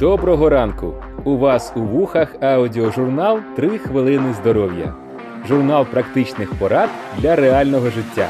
Доброго 0.00 0.48
ранку! 0.48 0.94
У 1.24 1.36
вас 1.36 1.72
у 1.76 1.80
вухах 1.80 2.42
аудіожурнал 2.42 3.40
«Три 3.56 3.78
хвилини 3.78 4.32
здоров'я. 4.32 4.94
Журнал 5.48 5.86
практичних 5.86 6.54
порад 6.54 6.90
для 7.18 7.36
реального 7.36 7.90
життя. 7.90 8.28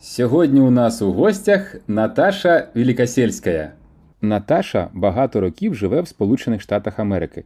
Сьогодні 0.00 0.60
у 0.60 0.70
нас 0.70 1.02
у 1.02 1.12
гостях 1.12 1.76
Наташа 1.88 2.68
Великосельська. 2.74 3.72
Наташа 4.22 4.88
багато 4.92 5.40
років 5.40 5.74
живе 5.74 6.00
в 6.00 6.08
Сполучених 6.08 6.60
Штатах 6.60 6.98
Америки. 6.98 7.44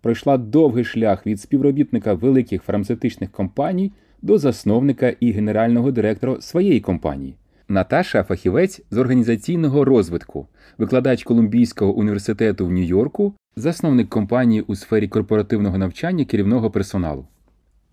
Пройшла 0.00 0.36
довгий 0.36 0.84
шлях 0.84 1.26
від 1.26 1.40
співробітника 1.40 2.14
великих 2.14 2.62
фармацевтичних 2.62 3.30
компаній 3.30 3.92
до 4.22 4.38
засновника 4.38 5.12
і 5.20 5.30
генерального 5.32 5.90
директора 5.90 6.40
своєї 6.40 6.80
компанії. 6.80 7.36
Наташа 7.68 8.22
фахівець 8.22 8.82
з 8.90 8.98
організаційного 8.98 9.84
розвитку, 9.84 10.46
викладач 10.78 11.24
Колумбійського 11.24 11.92
університету 11.92 12.66
в 12.66 12.72
Нью-Йорку, 12.72 13.34
засновник 13.56 14.08
компанії 14.08 14.60
у 14.60 14.76
сфері 14.76 15.08
корпоративного 15.08 15.78
навчання 15.78 16.24
керівного 16.24 16.70
персоналу. 16.70 17.26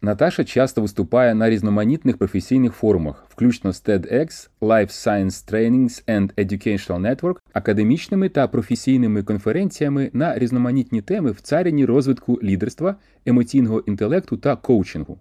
Наташа 0.02 0.44
часто 0.44 0.82
виступає 0.82 1.36
на 1.36 1.50
різноманітних 1.50 2.18
професійних 2.18 2.74
форумах, 2.74 3.26
включно 3.30 3.74
з 3.74 3.86
TEDx, 3.86 4.50
Life 4.62 4.90
Science 4.90 5.52
Trainings 5.52 6.06
and 6.08 6.34
Educational 6.34 7.02
Network, 7.02 7.36
академічними 7.54 8.30
та 8.30 8.48
професійними 8.48 9.24
конференціями 9.24 10.10
на 10.14 10.40
різноманітні 10.40 11.02
теми 11.02 11.32
в 11.32 11.42
царині 11.42 11.86
розвитку 11.86 12.40
лідерства, 12.44 12.96
емоційного 13.26 13.80
інтелекту 13.80 14.38
та 14.38 14.56
коучингу. 14.56 15.18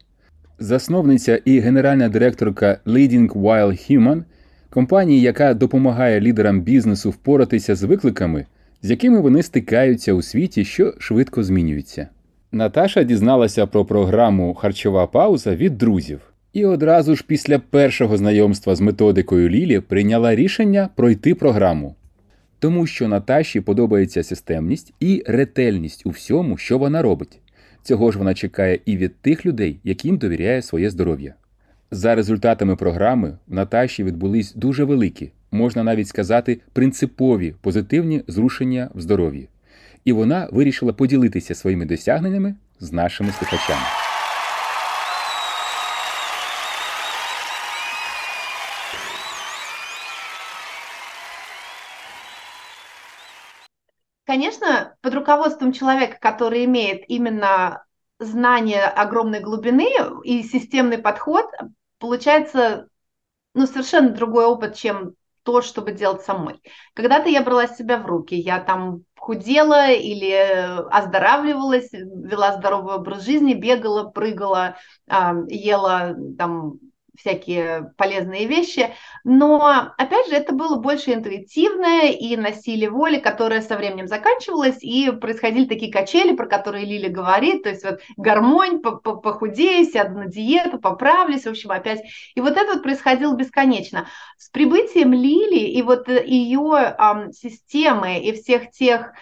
Засновниця 0.58 1.40
і 1.44 1.58
генеральна 1.58 2.08
директорка 2.08 2.80
Leading 2.86 3.32
While 3.32 3.90
Human– 3.90 4.22
компанії, 4.72 5.20
яка 5.20 5.54
допомагає 5.54 6.20
лідерам 6.20 6.60
бізнесу 6.60 7.10
впоратися 7.10 7.74
з 7.74 7.82
викликами, 7.82 8.46
з 8.82 8.90
якими 8.90 9.20
вони 9.20 9.42
стикаються 9.42 10.12
у 10.12 10.22
світі, 10.22 10.64
що 10.64 10.94
швидко 10.98 11.42
змінюються. 11.42 12.08
Наташа 12.52 13.02
дізналася 13.02 13.66
про 13.66 13.84
програму 13.84 14.54
Харчова 14.54 15.06
пауза 15.06 15.54
від 15.54 15.78
друзів 15.78 16.20
і 16.52 16.64
одразу 16.64 17.16
ж 17.16 17.24
після 17.26 17.58
першого 17.58 18.16
знайомства 18.16 18.74
з 18.74 18.80
методикою 18.80 19.48
Лілі 19.48 19.80
прийняла 19.80 20.34
рішення 20.34 20.88
пройти 20.94 21.34
програму. 21.34 21.94
Тому 22.58 22.86
що 22.86 23.08
Наташі 23.08 23.60
подобається 23.60 24.22
системність 24.22 24.94
і 25.00 25.24
ретельність 25.26 26.06
у 26.06 26.10
всьому, 26.10 26.56
що 26.56 26.78
вона 26.78 27.02
робить. 27.02 27.38
Цього 27.82 28.12
ж 28.12 28.18
вона 28.18 28.34
чекає 28.34 28.78
і 28.84 28.96
від 28.96 29.16
тих 29.16 29.46
людей, 29.46 29.80
яким 29.84 30.16
довіряє 30.16 30.62
своє 30.62 30.90
здоров'я. 30.90 31.34
За 31.91 32.15
результатами 32.15 32.75
програми 32.75 33.37
в 33.47 33.53
Наташі 33.53 34.03
відбулись 34.03 34.53
дуже 34.53 34.83
великі, 34.83 35.31
можна 35.51 35.83
навіть 35.83 36.07
сказати, 36.07 36.61
принципові 36.73 37.55
позитивні 37.61 38.23
зрушення 38.27 38.89
в 38.93 39.01
здоров'ї. 39.01 39.49
І 40.05 40.13
вона 40.13 40.47
вирішила 40.51 40.93
поділитися 40.93 41.55
своїми 41.55 41.85
досягненнями 41.85 42.55
з 42.79 42.91
нашими 42.91 43.31
слухачами. 43.31 43.81
Конечно, 54.27 54.93
под 55.01 55.13
руководством 55.13 55.71
человека, 55.71 56.17
который 56.21 56.65
имеет 56.65 57.05
именно 57.07 57.85
знание 58.19 58.83
огромной 58.83 59.39
глубины 59.39 59.87
и 60.25 60.43
системный 60.43 60.97
подход, 60.97 61.45
получается 62.02 62.88
ну, 63.54 63.66
совершенно 63.66 64.10
другой 64.10 64.44
опыт, 64.46 64.74
чем 64.74 65.14
то, 65.44 65.62
чтобы 65.62 65.92
делать 65.92 66.22
самой. 66.22 66.60
Когда-то 66.94 67.28
я 67.28 67.42
брала 67.42 67.68
себя 67.68 67.98
в 67.98 68.06
руки, 68.06 68.34
я 68.34 68.60
там 68.60 69.04
худела 69.16 69.90
или 69.90 70.32
оздоравливалась, 70.90 71.92
вела 71.92 72.56
здоровый 72.56 72.96
образ 72.96 73.24
жизни, 73.24 73.54
бегала, 73.54 74.10
прыгала, 74.10 74.76
ела 75.08 76.16
там 76.36 76.74
всякие 77.18 77.92
полезные 77.96 78.46
вещи, 78.46 78.94
но, 79.24 79.92
опять 79.98 80.28
же, 80.28 80.34
это 80.34 80.54
было 80.54 80.76
больше 80.76 81.12
интуитивное 81.12 82.10
и 82.10 82.36
на 82.36 82.52
силе 82.52 82.88
воли, 82.88 83.18
которая 83.18 83.60
со 83.60 83.76
временем 83.76 84.06
заканчивалась, 84.06 84.82
и 84.82 85.10
происходили 85.10 85.66
такие 85.66 85.92
качели, 85.92 86.34
про 86.34 86.46
которые 86.46 86.86
Лили 86.86 87.08
говорит, 87.08 87.64
то 87.64 87.68
есть 87.68 87.84
вот 87.84 88.00
гармонь, 88.16 88.80
похудею, 88.80 89.84
сяду 89.84 90.18
на 90.18 90.26
диету, 90.26 90.78
поправлюсь, 90.78 91.44
в 91.44 91.50
общем, 91.50 91.70
опять. 91.70 92.02
И 92.34 92.40
вот 92.40 92.56
это 92.56 92.74
вот 92.74 92.82
происходило 92.82 93.34
бесконечно. 93.34 94.08
С 94.38 94.48
прибытием 94.48 95.12
Лили 95.12 95.60
и 95.60 95.82
вот 95.82 96.08
ее 96.08 96.96
эм, 96.98 97.32
системы 97.32 98.18
и 98.20 98.32
всех 98.32 98.70
тех 98.70 99.12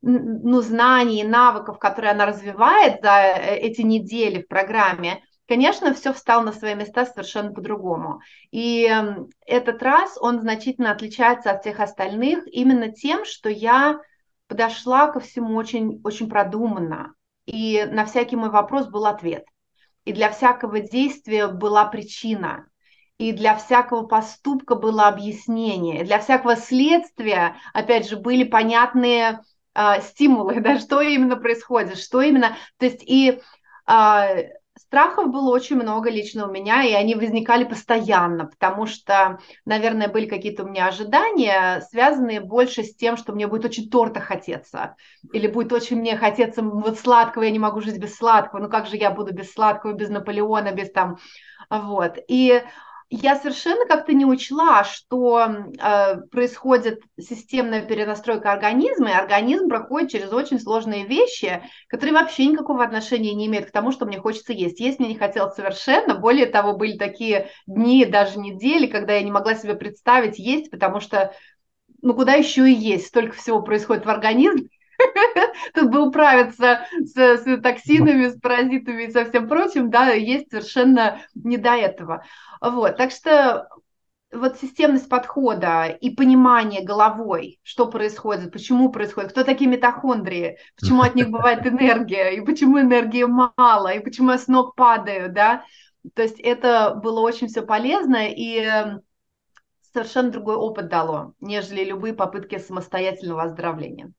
ну, 0.00 0.60
знаний, 0.60 1.24
навыков, 1.24 1.78
которые 1.78 2.12
она 2.12 2.26
развивает 2.26 3.00
за 3.02 3.10
э, 3.10 3.56
эти 3.58 3.82
недели 3.82 4.42
в 4.42 4.48
программе, 4.48 5.22
конечно, 5.48 5.94
все 5.94 6.12
встало 6.12 6.42
на 6.42 6.52
свои 6.52 6.74
места 6.74 7.06
совершенно 7.06 7.52
по-другому. 7.52 8.20
И 8.50 8.86
эм, 8.86 9.30
этот 9.46 9.82
раз 9.82 10.18
он 10.20 10.40
значительно 10.40 10.92
отличается 10.92 11.50
от 11.50 11.62
всех 11.62 11.80
остальных 11.80 12.44
именно 12.46 12.92
тем, 12.92 13.24
что 13.24 13.48
я 13.48 13.98
подошла 14.46 15.10
ко 15.10 15.20
всему 15.20 15.56
очень, 15.56 16.00
очень 16.04 16.28
продуманно. 16.28 17.14
И 17.46 17.84
на 17.90 18.04
всякий 18.04 18.36
мой 18.36 18.50
вопрос 18.50 18.88
был 18.88 19.06
ответ. 19.06 19.44
И 20.04 20.12
для 20.12 20.30
всякого 20.30 20.80
действия 20.80 21.48
была 21.48 21.86
причина. 21.86 22.66
И 23.16 23.32
для 23.32 23.56
всякого 23.56 24.06
поступка 24.06 24.74
было 24.74 25.08
объяснение. 25.08 26.02
И 26.02 26.04
для 26.04 26.18
всякого 26.20 26.56
следствия, 26.56 27.56
опять 27.72 28.08
же, 28.08 28.16
были 28.16 28.44
понятные 28.44 29.40
э, 29.74 30.00
стимулы, 30.02 30.60
да, 30.60 30.78
что 30.78 31.00
именно 31.00 31.36
происходит, 31.36 31.98
что 31.98 32.20
именно... 32.20 32.56
То 32.76 32.86
есть 32.86 33.02
и 33.02 33.40
э, 33.86 34.48
Страхов 34.78 35.30
было 35.30 35.50
очень 35.52 35.76
много 35.76 36.08
лично 36.08 36.48
у 36.48 36.52
меня, 36.52 36.84
и 36.84 36.92
они 36.92 37.14
возникали 37.16 37.64
постоянно, 37.64 38.46
потому 38.46 38.86
что, 38.86 39.38
наверное, 39.64 40.08
были 40.08 40.26
какие-то 40.26 40.62
у 40.62 40.68
меня 40.68 40.86
ожидания, 40.86 41.80
связанные 41.90 42.40
больше 42.40 42.84
с 42.84 42.94
тем, 42.94 43.16
что 43.16 43.32
мне 43.32 43.48
будет 43.48 43.64
очень 43.64 43.90
торта 43.90 44.20
хотеться, 44.20 44.94
или 45.32 45.48
будет 45.48 45.72
очень 45.72 45.98
мне 45.98 46.16
хотеться 46.16 46.62
вот 46.62 46.98
сладкого, 46.98 47.42
я 47.42 47.50
не 47.50 47.58
могу 47.58 47.80
жить 47.80 47.98
без 47.98 48.14
сладкого, 48.14 48.60
ну 48.60 48.68
как 48.68 48.86
же 48.86 48.96
я 48.96 49.10
буду 49.10 49.34
без 49.34 49.52
сладкого, 49.52 49.92
без 49.92 50.10
Наполеона, 50.10 50.72
без 50.72 50.92
там, 50.92 51.18
вот. 51.68 52.16
И 52.28 52.62
я 53.10 53.36
совершенно 53.36 53.86
как-то 53.86 54.12
не 54.12 54.26
учла, 54.26 54.84
что 54.84 55.40
э, 55.40 56.16
происходит 56.30 57.00
системная 57.18 57.82
перенастройка 57.82 58.52
организма, 58.52 59.10
и 59.10 59.14
организм 59.14 59.68
проходит 59.68 60.10
через 60.10 60.30
очень 60.32 60.60
сложные 60.60 61.06
вещи, 61.06 61.62
которые 61.88 62.14
вообще 62.14 62.46
никакого 62.46 62.84
отношения 62.84 63.34
не 63.34 63.46
имеют 63.46 63.66
к 63.66 63.72
тому, 63.72 63.92
что 63.92 64.04
мне 64.04 64.18
хочется 64.18 64.52
есть. 64.52 64.78
Есть 64.78 64.98
мне 64.98 65.08
не 65.08 65.16
хотелось 65.16 65.54
совершенно. 65.54 66.16
Более 66.16 66.46
того, 66.46 66.76
были 66.76 66.98
такие 66.98 67.48
дни, 67.66 68.04
даже 68.04 68.38
недели, 68.38 68.86
когда 68.86 69.14
я 69.14 69.22
не 69.22 69.32
могла 69.32 69.54
себе 69.54 69.74
представить 69.74 70.38
есть, 70.38 70.70
потому 70.70 71.00
что 71.00 71.32
ну 72.02 72.14
куда 72.14 72.34
еще 72.34 72.68
и 72.70 72.74
есть? 72.74 73.06
Столько 73.06 73.34
всего 73.36 73.62
происходит 73.62 74.04
в 74.04 74.10
организме, 74.10 74.68
тут 75.74 75.90
бы 75.90 76.06
управиться 76.06 76.86
с, 77.04 77.16
с 77.16 77.60
токсинами, 77.60 78.28
с 78.28 78.38
паразитами 78.40 79.04
и 79.04 79.10
со 79.10 79.24
всем 79.24 79.48
прочим, 79.48 79.90
да, 79.90 80.10
есть 80.10 80.50
совершенно 80.50 81.20
не 81.34 81.56
до 81.56 81.70
этого. 81.70 82.24
Вот, 82.60 82.96
так 82.96 83.10
что 83.10 83.68
вот 84.32 84.58
системность 84.58 85.08
подхода 85.08 85.86
и 85.86 86.10
понимание 86.10 86.84
головой, 86.84 87.60
что 87.62 87.86
происходит, 87.86 88.52
почему 88.52 88.90
происходит, 88.90 89.30
кто 89.30 89.42
такие 89.42 89.70
митохондрии, 89.70 90.58
почему 90.78 91.02
от 91.02 91.14
них 91.14 91.30
бывает 91.30 91.66
энергия, 91.66 92.30
и 92.36 92.40
почему 92.40 92.80
энергии 92.80 93.24
мало, 93.24 93.88
и 93.88 94.00
почему 94.00 94.32
я 94.32 94.38
с 94.38 94.48
ног 94.48 94.74
падаю, 94.74 95.32
да, 95.32 95.64
то 96.14 96.22
есть 96.22 96.40
это 96.40 96.94
было 96.94 97.20
очень 97.20 97.48
все 97.48 97.62
полезно 97.62 98.28
и 98.28 98.60
эм, 98.60 99.00
совершенно 99.92 100.30
другой 100.30 100.56
опыт 100.56 100.88
дало, 100.88 101.34
нежели 101.40 101.84
любые 101.84 102.14
попытки 102.14 102.58
самостоятельного 102.58 103.44
оздоровления. 103.44 104.12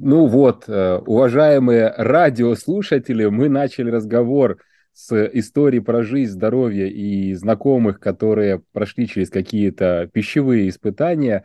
Ну 0.00 0.26
вот, 0.26 0.68
э, 0.68 0.96
уважаемые 1.06 1.92
радиослушатели, 1.96 3.26
мы 3.26 3.48
начали 3.48 3.90
разговор 3.90 4.58
с 4.92 5.26
историей 5.32 5.80
про 5.80 6.04
жизнь, 6.04 6.32
здоровье 6.32 6.88
и 6.88 7.34
знакомых, 7.34 7.98
которые 7.98 8.62
прошли 8.72 9.08
через 9.08 9.28
какие-то 9.28 10.08
пищевые 10.12 10.68
испытания, 10.68 11.42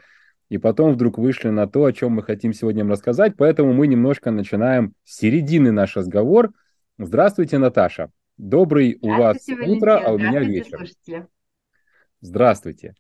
и 0.50 0.60
потом 0.60 0.94
вдруг 0.94 1.18
вышли 1.18 1.50
на 1.50 1.68
то, 1.68 1.86
о 1.86 1.94
чем 1.94 2.12
мы 2.12 2.22
хотим 2.22 2.54
сегодня 2.54 2.86
рассказать, 2.86 3.34
поэтому 3.38 3.74
мы 3.74 3.88
немножко 3.88 4.30
начинаем 4.30 4.94
с 5.04 5.18
середины 5.18 5.72
наш 5.72 5.98
разговор. 5.98 6.52
Здравствуйте, 7.00 7.58
Наташа. 7.58 8.12
Добрый 8.38 9.00
у 9.02 9.10
вас 9.10 9.38
утро, 9.66 9.98
а 9.98 10.14
у 10.14 10.20
меня 10.20 10.42
вечер. 10.42 10.78
Слушатели. 10.78 11.28
Здравствуйте. 12.22 12.94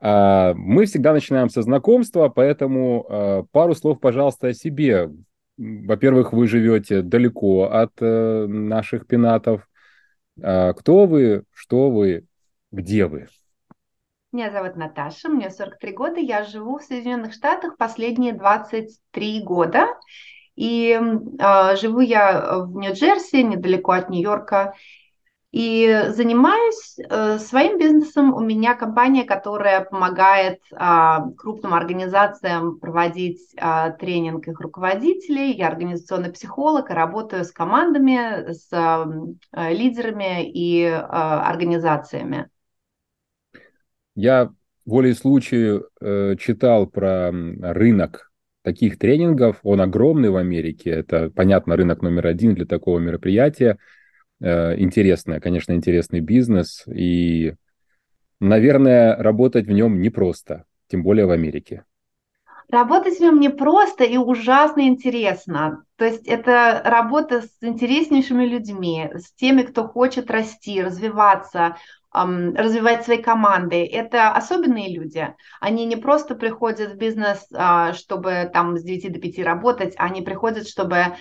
А, 0.00 0.54
мы 0.54 0.86
всегда 0.86 1.12
начинаем 1.12 1.48
со 1.48 1.62
знакомства, 1.62 2.28
поэтому 2.28 3.06
а, 3.08 3.42
пару 3.50 3.74
слов, 3.74 4.00
пожалуйста, 4.00 4.48
о 4.48 4.54
себе. 4.54 5.10
Во-первых, 5.56 6.32
вы 6.32 6.46
живете 6.46 7.02
далеко 7.02 7.64
от 7.64 7.90
э, 8.00 8.46
наших 8.46 9.08
пенатов. 9.08 9.68
А, 10.40 10.72
кто 10.72 11.06
вы, 11.06 11.42
что 11.52 11.90
вы, 11.90 12.26
где 12.70 13.06
вы? 13.06 13.26
Меня 14.30 14.52
зовут 14.52 14.76
Наташа, 14.76 15.28
мне 15.28 15.50
43 15.50 15.92
года, 15.92 16.20
я 16.20 16.44
живу 16.44 16.78
в 16.78 16.84
Соединенных 16.84 17.32
Штатах 17.32 17.76
последние 17.76 18.34
23 18.34 19.42
года. 19.42 19.86
И 20.54 20.92
э, 20.92 21.76
живу 21.76 22.00
я 22.00 22.58
в 22.58 22.76
Нью-Джерси, 22.76 23.42
недалеко 23.42 23.92
от 23.92 24.10
Нью-Йорка. 24.10 24.74
И 25.50 26.04
занимаюсь 26.10 26.98
э, 26.98 27.38
своим 27.38 27.78
бизнесом. 27.78 28.34
У 28.34 28.40
меня 28.40 28.74
компания, 28.74 29.24
которая 29.24 29.82
помогает 29.82 30.60
э, 30.70 31.16
крупным 31.38 31.72
организациям 31.72 32.78
проводить 32.78 33.54
э, 33.56 33.92
тренинг 33.98 34.46
их 34.46 34.60
руководителей. 34.60 35.52
Я 35.52 35.68
организационный 35.68 36.30
психолог 36.30 36.90
работаю 36.90 37.44
с 37.44 37.50
командами, 37.50 38.52
с 38.52 38.68
э, 38.70 39.72
лидерами 39.72 40.50
и 40.50 40.82
э, 40.82 40.98
организациями. 40.98 42.50
Я 44.14 44.50
волей 44.84 45.14
случая 45.14 45.82
читал 46.36 46.86
про 46.86 47.30
рынок 47.30 48.30
таких 48.62 48.98
тренингов. 48.98 49.60
Он 49.62 49.80
огромный 49.80 50.28
в 50.28 50.36
Америке. 50.36 50.90
Это, 50.90 51.30
понятно, 51.30 51.76
рынок 51.76 52.02
номер 52.02 52.26
один 52.26 52.54
для 52.54 52.66
такого 52.66 52.98
мероприятия. 52.98 53.78
Э, 54.40 54.78
интересное, 54.78 55.40
конечно, 55.40 55.72
интересный 55.72 56.20
бизнес. 56.20 56.84
И, 56.86 57.54
наверное, 58.40 59.16
работать 59.16 59.66
в 59.66 59.72
нем 59.72 60.00
непросто, 60.00 60.64
тем 60.88 61.02
более 61.02 61.26
в 61.26 61.30
Америке. 61.30 61.84
Работать 62.70 63.16
в 63.16 63.20
нем 63.20 63.40
непросто 63.40 64.04
и 64.04 64.18
ужасно 64.18 64.86
интересно. 64.86 65.84
То 65.96 66.04
есть 66.04 66.26
это 66.26 66.82
работа 66.84 67.40
с 67.40 67.50
интереснейшими 67.62 68.44
людьми, 68.44 69.10
с 69.14 69.32
теми, 69.32 69.62
кто 69.62 69.88
хочет 69.88 70.30
расти, 70.30 70.82
развиваться, 70.82 71.76
развивать 72.12 73.04
свои 73.04 73.22
команды. 73.22 73.86
Это 73.86 74.32
особенные 74.32 74.94
люди. 74.94 75.34
Они 75.60 75.86
не 75.86 75.96
просто 75.96 76.34
приходят 76.34 76.92
в 76.92 76.96
бизнес, 76.96 77.46
а, 77.54 77.94
чтобы 77.94 78.50
там 78.52 78.76
с 78.76 78.82
9 78.82 79.12
до 79.12 79.18
5 79.18 79.42
работать, 79.42 79.94
они 79.96 80.20
приходят, 80.20 80.68
чтобы 80.68 81.16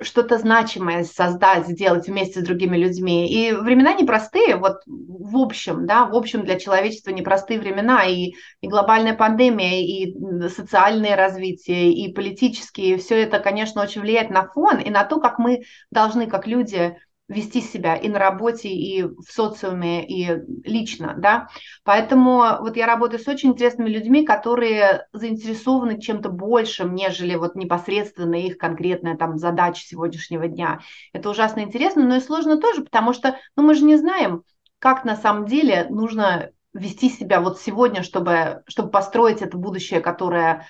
что-то 0.00 0.38
значимое 0.38 1.04
создать, 1.04 1.66
сделать 1.66 2.06
вместе 2.06 2.40
с 2.40 2.44
другими 2.44 2.76
людьми. 2.76 3.28
И 3.28 3.52
времена 3.52 3.94
непростые, 3.94 4.56
вот 4.56 4.78
в 4.86 5.36
общем, 5.38 5.86
да, 5.86 6.06
в 6.06 6.14
общем 6.14 6.44
для 6.44 6.58
человечества 6.58 7.10
непростые 7.10 7.58
времена, 7.60 8.04
и, 8.04 8.32
и 8.60 8.68
глобальная 8.68 9.14
пандемия, 9.14 9.82
и 9.82 10.48
социальное 10.48 11.16
развитие, 11.16 11.92
и 11.92 12.12
политические, 12.12 12.98
все 12.98 13.22
это, 13.22 13.38
конечно, 13.38 13.82
очень 13.82 14.02
влияет 14.02 14.30
на 14.30 14.46
фон 14.46 14.78
и 14.78 14.90
на 14.90 15.04
то, 15.04 15.20
как 15.20 15.38
мы 15.38 15.62
должны, 15.90 16.26
как 16.26 16.46
люди, 16.46 16.96
вести 17.28 17.60
себя 17.60 17.96
и 17.96 18.08
на 18.08 18.18
работе, 18.18 18.68
и 18.68 19.02
в 19.02 19.24
социуме, 19.28 20.06
и 20.06 20.42
лично, 20.64 21.14
да. 21.18 21.48
Поэтому 21.82 22.58
вот 22.60 22.76
я 22.76 22.86
работаю 22.86 23.20
с 23.20 23.26
очень 23.26 23.50
интересными 23.50 23.88
людьми, 23.88 24.24
которые 24.24 25.06
заинтересованы 25.12 26.00
чем-то 26.00 26.28
большим, 26.28 26.94
нежели 26.94 27.34
вот 27.34 27.56
непосредственно 27.56 28.36
их 28.36 28.58
конкретная 28.58 29.16
там 29.16 29.38
задача 29.38 29.82
сегодняшнего 29.84 30.46
дня. 30.46 30.80
Это 31.12 31.28
ужасно 31.30 31.60
интересно, 31.60 32.04
но 32.04 32.16
и 32.16 32.20
сложно 32.20 32.60
тоже, 32.60 32.84
потому 32.84 33.12
что, 33.12 33.36
ну, 33.56 33.64
мы 33.64 33.74
же 33.74 33.84
не 33.84 33.96
знаем, 33.96 34.42
как 34.78 35.04
на 35.04 35.16
самом 35.16 35.46
деле 35.46 35.86
нужно 35.90 36.50
вести 36.74 37.08
себя 37.08 37.40
вот 37.40 37.58
сегодня, 37.58 38.02
чтобы, 38.02 38.62
чтобы 38.68 38.90
построить 38.90 39.42
это 39.42 39.56
будущее, 39.56 40.00
которое 40.00 40.66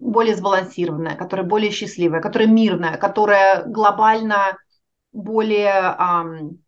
более 0.00 0.34
сбалансированное, 0.34 1.16
которое 1.16 1.44
более 1.44 1.70
счастливое, 1.70 2.20
которое 2.20 2.46
мирное, 2.46 2.98
которое 2.98 3.64
глобально 3.64 4.58
более 5.14 5.96
эм, 5.98 6.58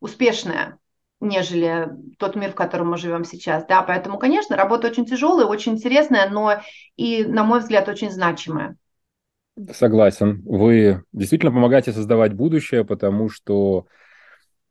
успешная, 0.00 0.78
нежели 1.20 1.88
тот 2.18 2.36
мир, 2.36 2.52
в 2.52 2.54
котором 2.54 2.90
мы 2.90 2.96
живем 2.96 3.24
сейчас. 3.24 3.66
Да? 3.66 3.82
Поэтому, 3.82 4.18
конечно, 4.18 4.56
работа 4.56 4.88
очень 4.88 5.04
тяжелая, 5.04 5.46
очень 5.46 5.72
интересная, 5.72 6.30
но 6.30 6.62
и, 6.96 7.24
на 7.24 7.44
мой 7.44 7.60
взгляд, 7.60 7.88
очень 7.88 8.10
значимая. 8.10 8.76
Согласен. 9.72 10.42
Вы 10.44 11.02
действительно 11.12 11.52
помогаете 11.52 11.92
создавать 11.92 12.34
будущее, 12.34 12.84
потому 12.84 13.28
что, 13.28 13.86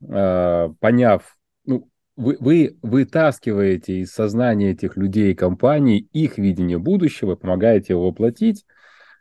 э, 0.08 0.70
поняв, 0.80 1.36
ну, 1.66 1.90
вы, 2.16 2.38
вы 2.40 2.78
вытаскиваете 2.82 3.98
из 3.98 4.12
сознания 4.12 4.72
этих 4.72 4.96
людей 4.96 5.32
и 5.32 5.36
компаний 5.36 6.08
их 6.14 6.38
видение 6.38 6.78
будущего, 6.78 7.36
помогаете 7.36 7.94
его 7.94 8.08
воплотить, 8.08 8.66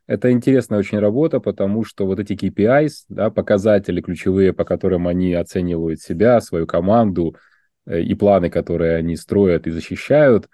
это 0.06 0.30
интересная 0.30 0.78
очень 0.78 0.98
работа, 0.98 1.40
потому 1.40 1.84
что 1.84 2.06
вот 2.06 2.20
эти 2.20 2.34
KPIs, 2.34 3.04
да, 3.08 3.30
показатели 3.30 4.00
ключевые, 4.00 4.52
по 4.52 4.64
которым 4.64 5.08
они 5.08 5.32
оценивают 5.34 6.00
себя, 6.00 6.40
свою 6.40 6.66
команду 6.66 7.36
э, 7.86 8.00
и 8.00 8.14
планы, 8.14 8.50
которые 8.50 8.96
они 8.96 9.16
строят 9.16 9.66
и 9.66 9.70
защищают, 9.70 10.48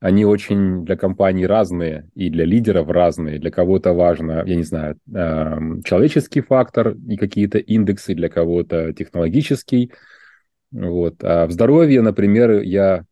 они 0.00 0.24
очень 0.24 0.84
для 0.84 0.96
компаний 0.96 1.46
разные 1.46 2.08
и 2.14 2.28
для 2.28 2.44
лидеров 2.44 2.88
разные. 2.88 3.38
Для 3.38 3.50
кого-то 3.50 3.92
важно, 3.94 4.42
я 4.44 4.56
не 4.56 4.62
знаю, 4.62 4.98
эм, 5.14 5.82
человеческий 5.82 6.42
фактор 6.42 6.96
и 7.08 7.16
какие-то 7.16 7.58
индексы, 7.58 8.14
для 8.14 8.28
кого-то 8.28 8.92
технологический. 8.92 9.92
Вот. 10.70 11.22
А 11.22 11.46
в 11.46 11.52
здоровье, 11.52 12.02
например, 12.02 12.60
я 12.60 13.04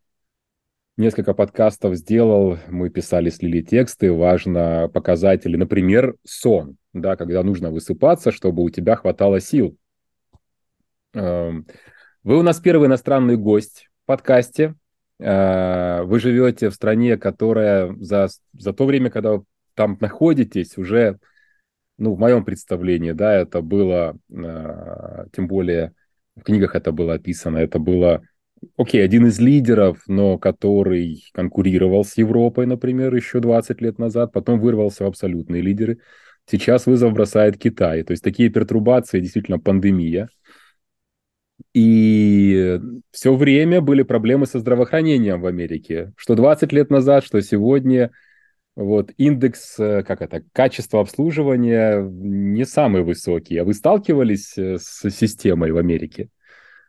несколько 0.97 1.35
подкастов 1.35 1.97
сделал, 1.97 2.59
мы 2.69 2.91
писали 2.91 3.31
с 3.31 3.43
Лили 3.43 3.63
тексты, 3.63 4.13
важно 4.13 4.89
показатели, 4.93 5.57
например, 5.57 6.17
сон, 6.25 6.77
да, 6.93 7.17
когда 7.17 7.43
нужно 7.43 7.71
высыпаться, 7.71 8.31
чтобы 8.31 8.63
у 8.63 8.71
тебя 8.71 8.97
хватало 8.97 9.41
сил. 9.41 9.77
Эм, 11.15 11.67
вы 12.23 12.39
у 12.39 12.43
нас 12.43 12.61
первый 12.61 12.87
иностранный 12.89 13.37
гость 13.37 13.89
в 14.05 14.07
подкасте. 14.07 14.75
Э, 15.19 16.03
вы 16.03 16.21
живете 16.21 16.71
в 16.71 16.75
стране, 16.75 17.17
которая 17.17 17.95
за, 17.99 18.29
за 18.53 18.73
то 18.73 18.87
время, 18.87 19.11
когда 19.11 19.33
вы 19.33 19.45
там 19.75 19.97
находитесь, 20.01 20.79
уже, 20.79 21.19
ну, 21.99 22.15
в 22.15 22.19
моем 22.19 22.45
представлении, 22.45 23.13
да, 23.13 23.35
это 23.35 23.61
было, 23.61 24.17
э, 24.31 25.27
тем 25.33 25.49
более 25.49 25.93
в 26.37 26.43
книгах 26.43 26.75
это 26.75 26.93
было 26.93 27.15
описано, 27.15 27.59
это 27.59 27.79
было 27.79 28.23
окей, 28.77 29.05
один 29.05 29.27
из 29.27 29.39
лидеров, 29.39 30.03
но 30.07 30.39
который 30.39 31.25
конкурировал 31.33 32.05
с 32.05 32.17
Европой, 32.17 32.67
например, 32.67 33.15
еще 33.15 33.41
20 33.41 33.81
лет 33.81 33.99
назад, 33.99 34.33
потом 34.33 34.61
вырвался 34.61 35.05
в 35.05 35.09
абсолютные 35.09 35.63
лидеры. 35.63 35.99
Сейчас 36.47 36.87
вызов 36.87 37.13
бросает 37.13 37.59
Китай. 37.59 38.03
То 38.03 38.13
есть 38.13 38.23
такие 38.23 38.51
пертурбации, 38.51 39.21
действительно, 39.21 39.59
пандемия. 39.59 40.29
И 41.73 42.79
все 43.11 43.35
время 43.35 43.81
были 43.81 44.03
проблемы 44.03 44.47
со 44.47 44.59
здравоохранением 44.59 45.41
в 45.41 45.47
Америке. 45.47 46.13
Что 46.17 46.35
20 46.35 46.73
лет 46.73 46.91
назад, 46.91 47.25
что 47.25 47.41
сегодня 47.41 48.11
вот 48.77 49.13
индекс, 49.17 49.79
э, 49.79 50.03
как 50.03 50.21
это, 50.21 50.43
качества 50.53 51.01
обслуживания 51.01 52.01
не 52.03 52.65
самый 52.65 53.03
высокий. 53.03 53.57
А 53.59 53.65
вы 53.65 53.73
сталкивались 53.75 54.59
э, 54.59 54.79
с 54.79 55.11
системой 55.11 55.73
в 55.73 55.77
Америке? 55.77 56.29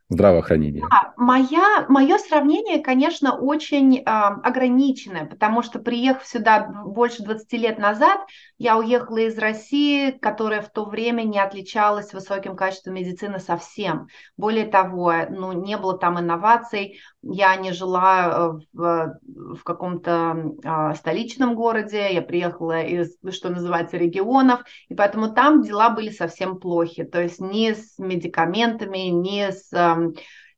Здравоохранения? 0.10 0.82
Да, 0.90 1.14
моя, 1.18 1.86
мое 1.90 2.18
сравнение, 2.18 2.80
конечно, 2.80 3.38
очень 3.38 3.98
э, 3.98 4.02
ограниченное, 4.04 5.26
потому 5.26 5.64
что, 5.64 5.80
приехав 5.80 6.26
сюда 6.26 6.68
больше 6.86 7.24
20 7.24 7.58
лет 7.58 7.78
назад, 7.80 8.20
я 8.58 8.78
уехала 8.78 9.18
из 9.18 9.38
России, 9.38 10.12
которая 10.12 10.62
в 10.62 10.70
то 10.70 10.86
время 10.86 11.24
не 11.24 11.40
отличалась 11.40 12.14
высоким 12.14 12.56
качеством 12.56 12.94
медицины 12.94 13.40
совсем. 13.40 14.08
Более 14.38 14.66
того, 14.66 15.14
ну, 15.30 15.52
не 15.52 15.78
было 15.78 15.98
там 15.98 16.20
инноваций, 16.20 17.00
я 17.22 17.56
не 17.58 17.74
жила 17.74 18.28
э, 18.28 18.66
в, 18.72 19.20
в 19.56 19.64
каком-то 19.64 20.54
э, 20.64 20.94
столичном 20.96 21.56
городе, 21.56 22.14
я 22.14 22.22
приехала 22.22 22.82
из, 22.82 23.18
что 23.32 23.50
называется, 23.50 23.98
регионов, 23.98 24.62
и 24.88 24.96
поэтому 24.96 25.34
там 25.34 25.62
дела 25.62 25.90
были 25.90 26.10
совсем 26.10 26.58
плохи, 26.58 27.04
то 27.04 27.22
есть 27.22 27.42
ни 27.42 27.74
с 27.74 28.00
медикаментами, 28.00 29.10
ни 29.10 29.52
с 29.52 29.74
э, 29.74 30.14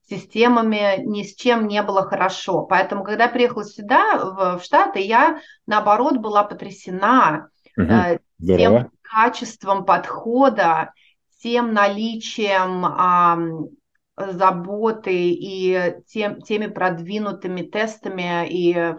системами, 0.09 1.01
ни 1.03 1.23
с 1.23 1.35
чем 1.35 1.67
не 1.67 1.81
было 1.81 2.03
хорошо. 2.03 2.63
Поэтому, 2.63 3.03
когда 3.03 3.27
приехала 3.27 3.65
сюда, 3.65 4.17
в, 4.17 4.59
в 4.59 4.63
Штаты, 4.63 4.99
я, 4.99 5.41
наоборот, 5.65 6.17
была 6.17 6.43
потрясена 6.43 7.49
угу, 7.77 8.19
тем 8.45 8.91
качеством 9.01 9.85
подхода, 9.85 10.93
тем 11.41 11.73
наличием 11.73 12.85
э, 12.85 14.31
заботы 14.33 15.13
и 15.13 15.95
тем, 16.07 16.41
теми 16.41 16.67
продвинутыми 16.67 17.61
тестами 17.61 18.47
и 18.49 18.95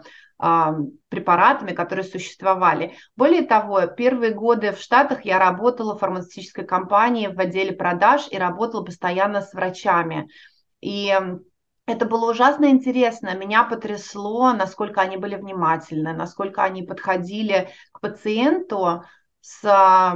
препаратами, 1.08 1.72
которые 1.72 2.04
существовали. 2.04 2.94
Более 3.16 3.42
того, 3.42 3.84
первые 3.88 4.32
годы 4.32 4.70
в 4.70 4.78
Штатах 4.78 5.24
я 5.24 5.40
работала 5.40 5.96
в 5.96 5.98
фармацевтической 5.98 6.64
компании 6.64 7.26
в 7.26 7.40
отделе 7.40 7.72
продаж 7.72 8.28
и 8.30 8.38
работала 8.38 8.84
постоянно 8.84 9.42
с 9.42 9.52
врачами. 9.52 10.28
И 10.80 11.12
это 11.88 12.04
было 12.06 12.30
ужасно 12.30 12.66
интересно. 12.66 13.34
Меня 13.34 13.64
потрясло, 13.64 14.52
насколько 14.52 15.00
они 15.00 15.16
были 15.16 15.36
внимательны, 15.36 16.12
насколько 16.12 16.62
они 16.62 16.82
подходили 16.82 17.70
к 17.92 18.00
пациенту 18.00 19.04
с 19.40 20.14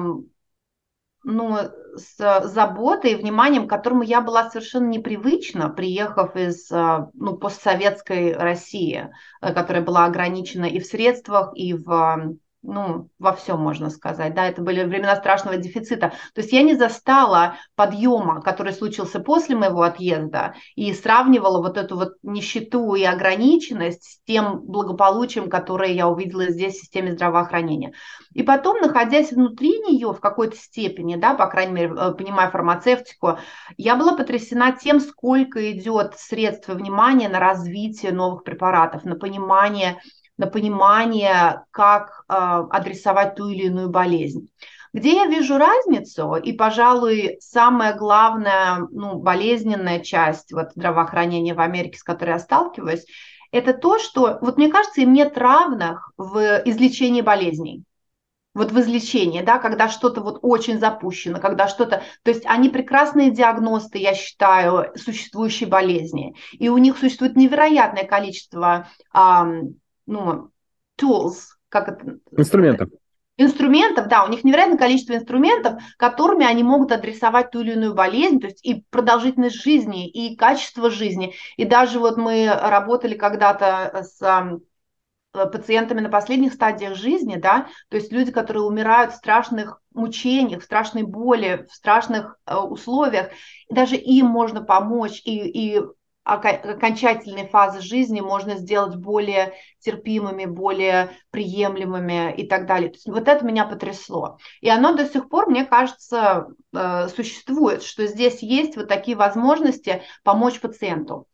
ну, 1.24 1.56
с 1.94 2.40
заботой 2.48 3.12
и 3.12 3.14
вниманием, 3.14 3.66
к 3.66 3.70
которому 3.70 4.02
я 4.02 4.20
была 4.20 4.50
совершенно 4.50 4.88
непривычна, 4.88 5.68
приехав 5.68 6.34
из 6.34 6.68
ну, 6.68 7.36
постсоветской 7.36 8.32
России, 8.32 9.08
э, 9.40 9.54
которая 9.54 9.84
была 9.84 10.06
ограничена 10.06 10.64
и 10.64 10.80
в 10.80 10.86
средствах, 10.86 11.52
и 11.54 11.74
в 11.74 12.36
ну, 12.62 13.08
во 13.18 13.32
всем 13.34 13.60
можно 13.60 13.90
сказать, 13.90 14.34
да, 14.34 14.46
это 14.46 14.62
были 14.62 14.84
времена 14.84 15.16
страшного 15.16 15.56
дефицита. 15.56 16.12
То 16.34 16.40
есть 16.40 16.52
я 16.52 16.62
не 16.62 16.74
застала 16.74 17.56
подъема, 17.74 18.40
который 18.40 18.72
случился 18.72 19.20
после 19.20 19.56
моего 19.56 19.82
отъезда, 19.82 20.54
и 20.76 20.92
сравнивала 20.92 21.60
вот 21.60 21.76
эту 21.76 21.96
вот 21.96 22.12
нищету 22.22 22.94
и 22.94 23.02
ограниченность 23.02 24.04
с 24.04 24.20
тем 24.26 24.60
благополучием, 24.60 25.50
которое 25.50 25.92
я 25.92 26.08
увидела 26.08 26.50
здесь 26.50 26.76
в 26.76 26.80
системе 26.80 27.12
здравоохранения. 27.12 27.92
И 28.32 28.42
потом, 28.42 28.80
находясь 28.80 29.32
внутри 29.32 29.78
нее 29.80 30.12
в 30.12 30.20
какой-то 30.20 30.56
степени, 30.56 31.16
да, 31.16 31.34
по 31.34 31.46
крайней 31.46 31.72
мере, 31.72 31.94
э, 31.96 32.12
понимая 32.12 32.50
фармацевтику, 32.50 33.38
я 33.76 33.96
была 33.96 34.16
потрясена 34.16 34.72
тем, 34.72 35.00
сколько 35.00 35.72
идет 35.72 36.14
средств 36.16 36.68
и 36.68 36.72
внимания 36.72 37.28
на 37.28 37.40
развитие 37.40 38.12
новых 38.12 38.44
препаратов, 38.44 39.04
на 39.04 39.16
понимание 39.16 40.00
на 40.38 40.46
понимание, 40.46 41.64
как 41.70 42.24
э, 42.28 42.34
адресовать 42.34 43.34
ту 43.34 43.48
или 43.48 43.64
иную 43.64 43.90
болезнь. 43.90 44.48
Где 44.92 45.14
я 45.14 45.26
вижу 45.26 45.56
разницу, 45.56 46.36
и, 46.36 46.52
пожалуй, 46.52 47.38
самая 47.40 47.94
главная, 47.94 48.86
ну, 48.90 49.18
болезненная 49.18 50.00
часть 50.00 50.52
вот, 50.52 50.72
здравоохранения 50.74 51.54
в 51.54 51.60
Америке, 51.60 51.98
с 51.98 52.02
которой 52.02 52.30
я 52.30 52.38
сталкиваюсь, 52.38 53.06
это 53.52 53.72
то, 53.72 53.98
что, 53.98 54.38
вот 54.42 54.58
мне 54.58 54.68
кажется, 54.68 55.00
им 55.00 55.12
нет 55.12 55.38
равных 55.38 56.12
в 56.18 56.62
излечении 56.64 57.22
болезней. 57.22 57.84
Вот 58.54 58.70
в 58.70 58.78
излечении, 58.80 59.40
да, 59.40 59.58
когда 59.58 59.88
что-то 59.88 60.20
вот 60.20 60.40
очень 60.42 60.78
запущено, 60.78 61.40
когда 61.40 61.68
что-то... 61.68 62.02
То 62.22 62.30
есть 62.30 62.44
они 62.44 62.68
прекрасные 62.68 63.30
диагносты, 63.30 63.96
я 63.96 64.14
считаю, 64.14 64.92
существующей 64.94 65.64
болезни. 65.64 66.34
И 66.52 66.68
у 66.68 66.76
них 66.76 66.98
существует 66.98 67.34
невероятное 67.34 68.04
количество 68.04 68.88
ну, 70.06 70.50
tools, 71.00 71.36
как 71.68 71.88
это? 71.88 72.18
Инструментов. 72.36 72.88
Инструментов, 73.38 74.08
да, 74.08 74.24
у 74.24 74.28
них 74.28 74.44
невероятное 74.44 74.78
количество 74.78 75.14
инструментов, 75.14 75.82
которыми 75.96 76.44
они 76.44 76.62
могут 76.62 76.92
адресовать 76.92 77.50
ту 77.50 77.60
или 77.60 77.72
иную 77.72 77.94
болезнь, 77.94 78.40
то 78.40 78.46
есть 78.46 78.64
и 78.64 78.84
продолжительность 78.90 79.56
жизни, 79.56 80.08
и 80.08 80.36
качество 80.36 80.90
жизни. 80.90 81.34
И 81.56 81.64
даже 81.64 81.98
вот 81.98 82.18
мы 82.18 82.46
работали 82.46 83.14
когда-то 83.14 84.04
с 84.04 84.20
э, 84.20 85.46
пациентами 85.46 86.00
на 86.00 86.10
последних 86.10 86.52
стадиях 86.52 86.94
жизни, 86.94 87.36
да, 87.36 87.68
то 87.88 87.96
есть 87.96 88.12
люди, 88.12 88.30
которые 88.30 88.64
умирают 88.64 89.12
в 89.12 89.16
страшных 89.16 89.80
мучениях, 89.94 90.60
в 90.60 90.64
страшной 90.64 91.04
боли, 91.04 91.66
в 91.70 91.74
страшных 91.74 92.36
э, 92.44 92.54
условиях, 92.54 93.30
даже 93.70 93.96
им 93.96 94.26
можно 94.26 94.62
помочь 94.62 95.22
и, 95.24 95.78
и 95.78 95.82
окончательные 96.24 97.48
фазы 97.48 97.80
жизни 97.80 98.20
можно 98.20 98.56
сделать 98.56 98.96
более 98.96 99.54
терпимыми, 99.80 100.44
более 100.44 101.10
приемлемыми 101.30 102.32
и 102.34 102.46
так 102.46 102.66
далее. 102.66 102.90
То 102.90 102.96
есть 102.96 103.08
вот 103.08 103.28
это 103.28 103.44
меня 103.44 103.64
потрясло. 103.64 104.38
И 104.60 104.68
оно 104.68 104.94
до 104.94 105.06
сих 105.06 105.28
пор, 105.28 105.48
мне 105.48 105.64
кажется, 105.64 106.46
э, 106.72 107.08
существует, 107.08 107.82
что 107.82 108.06
здесь 108.06 108.42
есть 108.42 108.76
вот 108.76 108.88
такие 108.88 109.16
возможности 109.16 110.02
помочь 110.22 110.60
пациенту. 110.60 111.26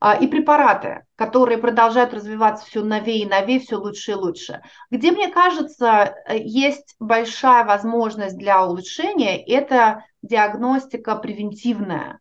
А, 0.00 0.14
и 0.14 0.28
препараты, 0.28 1.04
которые 1.16 1.58
продолжают 1.58 2.14
развиваться 2.14 2.64
все 2.66 2.84
новее 2.84 3.22
и 3.22 3.28
новее, 3.28 3.58
все 3.58 3.76
лучше 3.76 4.12
и 4.12 4.14
лучше. 4.14 4.62
Где, 4.90 5.10
мне 5.10 5.28
кажется, 5.28 6.14
э, 6.26 6.38
есть 6.38 6.94
большая 7.00 7.64
возможность 7.64 8.36
для 8.36 8.64
улучшения, 8.64 9.44
это 9.44 10.04
диагностика 10.22 11.16
превентивная 11.16 12.20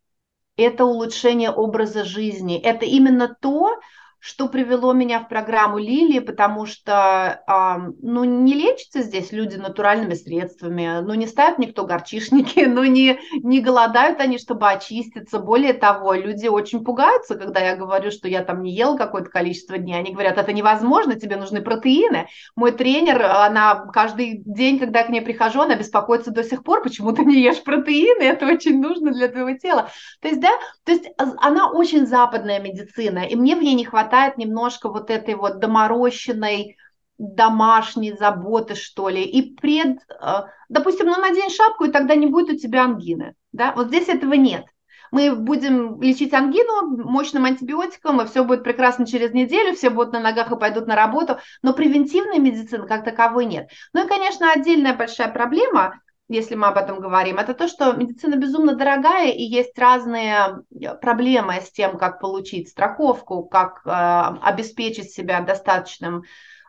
это 0.58 0.86
улучшение 0.86 1.52
образа 1.52 2.04
жизни. 2.04 2.60
Это 2.60 2.86
именно 2.86 3.34
то, 3.42 3.80
что 4.20 4.48
привело 4.48 4.94
меня 4.94 5.20
в 5.20 5.30
программу 5.30 5.78
Лилии, 5.78 6.20
потому 6.20 6.66
что 6.66 7.44
э, 7.48 7.92
ну, 8.02 8.24
не 8.24 8.54
лечатся 8.54 9.02
здесь 9.02 9.32
люди 9.32 9.56
натуральными 9.56 10.16
средствами, 10.16 11.02
ну, 11.02 11.14
не 11.14 11.28
ставят 11.28 11.60
никто 11.60 11.86
горчишники, 11.86 12.60
ну, 12.66 12.84
не, 12.84 13.20
не 13.44 13.62
голодают 13.62 14.20
они, 14.20 14.38
чтобы 14.38 14.70
очиститься. 14.70 15.40
Более 15.40 15.74
того, 15.74 16.14
люди 16.14 16.48
очень 16.48 16.84
пугаются, 16.84 17.36
когда 17.36 17.60
я 17.60 17.76
говорю, 17.76 18.10
что 18.12 18.28
я 18.28 18.44
там 18.44 18.64
не 18.64 18.72
ел 18.72 18.98
какое-то 18.98 19.30
количество 19.30 19.78
дней. 19.78 20.00
Они 20.00 20.12
говорят, 20.12 20.38
это 20.38 20.52
невозможно, 20.52 21.20
тебе 21.20 21.36
нужны 21.36 21.62
протеины. 21.62 22.28
Мой 22.56 22.72
тренер, 22.72 23.22
она 23.22 23.86
каждый 23.94 24.42
день, 24.46 24.80
когда 24.80 25.00
я 25.00 25.06
к 25.06 25.10
ней 25.10 25.22
прихожу, 25.22 25.62
она 25.62 25.76
беспокоится 25.76 26.32
до 26.32 26.44
сих 26.44 26.64
пор, 26.64 26.82
почему 26.82 27.12
ты 27.12 27.24
не 27.24 27.40
ешь 27.42 27.64
протеины, 27.64 28.24
это 28.24 28.48
очень 28.48 28.82
нужно 28.82 29.12
для 29.12 29.28
твоего 29.28 29.56
тела. 29.58 29.90
То 30.22 30.28
есть, 30.28 30.42
да, 30.42 30.52
то 30.84 30.92
есть 30.92 31.06
а, 31.18 31.34
она 31.38 31.70
очень 31.70 32.08
западная 32.08 32.60
медицина, 32.60 33.20
и 33.20 33.36
мне 33.36 33.56
в 33.56 33.62
ней 33.62 33.76
не 33.76 33.86
хватает 33.86 34.07
хватает 34.08 34.38
немножко 34.38 34.90
вот 34.90 35.10
этой 35.10 35.36
вот 35.36 35.60
доморощенной 35.60 36.78
домашней 37.18 38.14
заботы, 38.14 38.76
что 38.76 39.10
ли, 39.10 39.24
и 39.24 39.56
пред, 39.56 39.98
э, 40.10 40.44
допустим, 40.70 41.08
ну 41.08 41.18
надень 41.20 41.50
шапку, 41.50 41.86
и 41.86 41.92
тогда 41.92 42.16
не 42.16 42.28
будет 42.28 42.56
у 42.56 42.58
тебя 42.58 42.84
ангины, 42.84 43.34
да, 43.52 43.74
вот 43.76 43.88
здесь 43.88 44.08
этого 44.08 44.34
нет. 44.34 44.66
Мы 45.10 45.36
будем 45.36 46.02
лечить 46.02 46.34
ангину 46.34 47.04
мощным 47.10 47.46
антибиотиком, 47.46 48.22
и 48.22 48.26
все 48.26 48.44
будет 48.44 48.64
прекрасно 48.64 49.08
через 49.08 49.34
неделю, 49.34 49.76
все 49.76 49.90
будут 49.90 50.14
на 50.14 50.20
ногах 50.20 50.52
и 50.52 50.60
пойдут 50.60 50.86
на 50.86 50.96
работу, 50.96 51.38
но 51.62 51.74
превентивной 51.74 52.40
медицины 52.40 52.86
как 52.88 53.04
таковой 53.04 53.46
нет. 53.46 53.70
Ну 53.94 54.06
и, 54.06 54.08
конечно, 54.08 54.52
отдельная 54.52 54.94
большая 54.94 55.30
проблема 55.30 56.02
если 56.30 56.56
мы 56.56 56.68
об 56.68 56.78
этом 56.78 57.00
говорим, 57.00 57.38
это 57.38 57.54
то, 57.54 57.68
что 57.68 57.94
медицина 57.94 58.36
безумно 58.36 58.76
дорогая, 58.76 59.32
и 59.32 59.44
есть 59.44 59.78
разные 59.80 60.60
э, 60.72 60.96
проблемы 60.96 61.56
с 61.62 61.72
тем, 61.72 61.98
как 61.98 62.20
получить 62.20 62.70
страховку, 62.70 63.44
как 63.44 63.82
э, 63.86 63.90
обеспечить 63.90 65.12
себя 65.12 65.42
достаточным 65.42 66.24
э, 66.24 66.24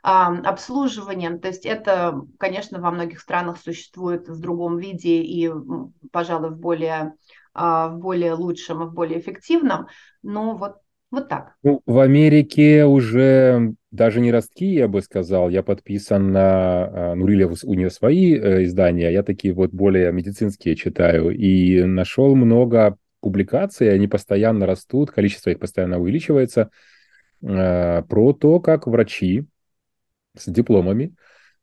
обслуживанием. 0.08 1.40
То 1.40 1.48
есть 1.48 1.66
это, 1.66 2.22
конечно, 2.38 2.80
во 2.80 2.90
многих 2.90 3.20
странах 3.20 3.58
существует 3.58 4.28
в 4.28 4.40
другом 4.40 4.78
виде 4.78 5.22
и, 5.22 5.50
пожалуй, 6.12 6.50
в 6.50 6.58
более, 6.58 7.14
э, 7.54 7.60
в 7.60 7.96
более 7.98 8.34
лучшем 8.34 8.84
и 8.84 8.86
в 8.86 8.92
более 8.92 9.18
эффективном. 9.18 9.88
Но 10.22 10.54
вот 10.56 10.76
вот 11.10 11.28
так. 11.28 11.54
Ну, 11.62 11.80
в 11.86 11.98
Америке 12.00 12.84
уже 12.84 13.74
даже 13.90 14.20
не 14.20 14.30
ростки, 14.30 14.66
я 14.66 14.88
бы 14.88 15.00
сказал. 15.00 15.48
Я 15.48 15.62
подписан 15.62 16.32
на... 16.32 17.14
Ну, 17.14 17.26
Рилев 17.26 17.64
у 17.64 17.74
нее 17.74 17.90
свои 17.90 18.34
э, 18.34 18.64
издания, 18.64 19.10
я 19.10 19.22
такие 19.22 19.54
вот 19.54 19.70
более 19.72 20.12
медицинские 20.12 20.76
читаю. 20.76 21.30
И 21.30 21.82
нашел 21.82 22.34
много 22.34 22.96
публикаций, 23.20 23.92
они 23.92 24.06
постоянно 24.06 24.66
растут, 24.66 25.10
количество 25.10 25.50
их 25.50 25.58
постоянно 25.58 25.98
увеличивается, 25.98 26.70
э, 27.42 28.02
про 28.02 28.32
то, 28.34 28.60
как 28.60 28.86
врачи 28.86 29.46
с 30.36 30.50
дипломами 30.50 31.14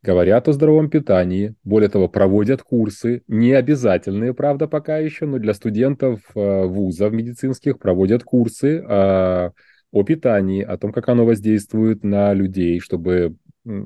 говорят 0.05 0.47
о 0.47 0.53
здоровом 0.53 0.89
питании, 0.89 1.55
более 1.63 1.89
того, 1.89 2.07
проводят 2.07 2.61
курсы, 2.61 3.23
не 3.27 3.51
обязательные, 3.53 4.33
правда, 4.33 4.67
пока 4.67 4.99
еще, 4.99 5.25
но 5.25 5.39
для 5.39 5.53
студентов 5.53 6.21
э, 6.35 6.65
вузов 6.65 7.11
медицинских 7.11 7.79
проводят 7.79 8.23
курсы 8.23 8.77
э, 8.77 9.51
о 9.91 10.03
питании, 10.03 10.61
о 10.61 10.77
том, 10.77 10.93
как 10.93 11.09
оно 11.09 11.25
воздействует 11.25 12.03
на 12.03 12.33
людей, 12.33 12.79
чтобы 12.79 13.35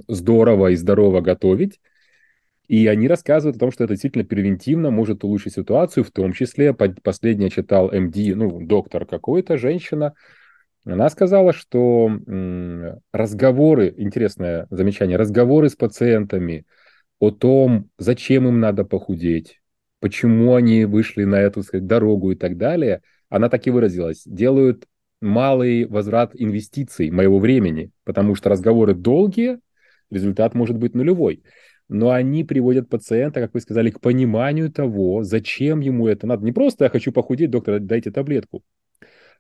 здорово 0.07 0.71
и 0.71 0.75
здорово 0.75 1.21
готовить. 1.21 1.79
И 2.67 2.85
они 2.85 3.07
рассказывают 3.07 3.55
о 3.55 3.59
том, 3.59 3.71
что 3.71 3.85
это 3.85 3.93
действительно 3.93 4.25
превентивно 4.25 4.91
может 4.91 5.23
улучшить 5.23 5.53
ситуацию, 5.53 6.03
в 6.03 6.11
том 6.11 6.33
числе, 6.33 6.73
последнее 6.73 7.49
читал 7.49 7.91
МД, 7.91 8.15
ну, 8.35 8.59
доктор 8.63 9.05
какой-то, 9.05 9.57
женщина, 9.57 10.13
она 10.93 11.09
сказала, 11.09 11.53
что 11.53 12.09
разговоры, 13.11 13.93
интересное 13.97 14.67
замечание, 14.69 15.17
разговоры 15.17 15.69
с 15.69 15.75
пациентами 15.75 16.65
о 17.19 17.31
том, 17.31 17.89
зачем 17.97 18.47
им 18.47 18.59
надо 18.59 18.85
похудеть, 18.85 19.61
почему 19.99 20.55
они 20.55 20.85
вышли 20.85 21.25
на 21.25 21.35
эту 21.35 21.63
сказать, 21.63 21.85
дорогу 21.85 22.31
и 22.31 22.35
так 22.35 22.57
далее, 22.57 23.01
она 23.29 23.49
так 23.49 23.67
и 23.67 23.71
выразилась, 23.71 24.23
делают 24.25 24.85
малый 25.21 25.85
возврат 25.85 26.31
инвестиций 26.33 27.11
моего 27.11 27.39
времени, 27.39 27.91
потому 28.05 28.35
что 28.35 28.49
разговоры 28.49 28.93
долгие, 28.93 29.59
результат 30.09 30.55
может 30.55 30.77
быть 30.77 30.95
нулевой. 30.95 31.43
Но 31.89 32.11
они 32.11 32.43
приводят 32.43 32.87
пациента, 32.87 33.41
как 33.41 33.53
вы 33.53 33.61
сказали, 33.61 33.89
к 33.89 33.99
пониманию 33.99 34.71
того, 34.71 35.23
зачем 35.23 35.79
ему 35.79 36.07
это 36.07 36.27
надо. 36.27 36.45
Не 36.45 36.51
просто 36.51 36.85
«я 36.85 36.89
хочу 36.89 37.11
похудеть, 37.11 37.49
доктор, 37.49 37.79
дайте 37.79 38.11
таблетку». 38.11 38.63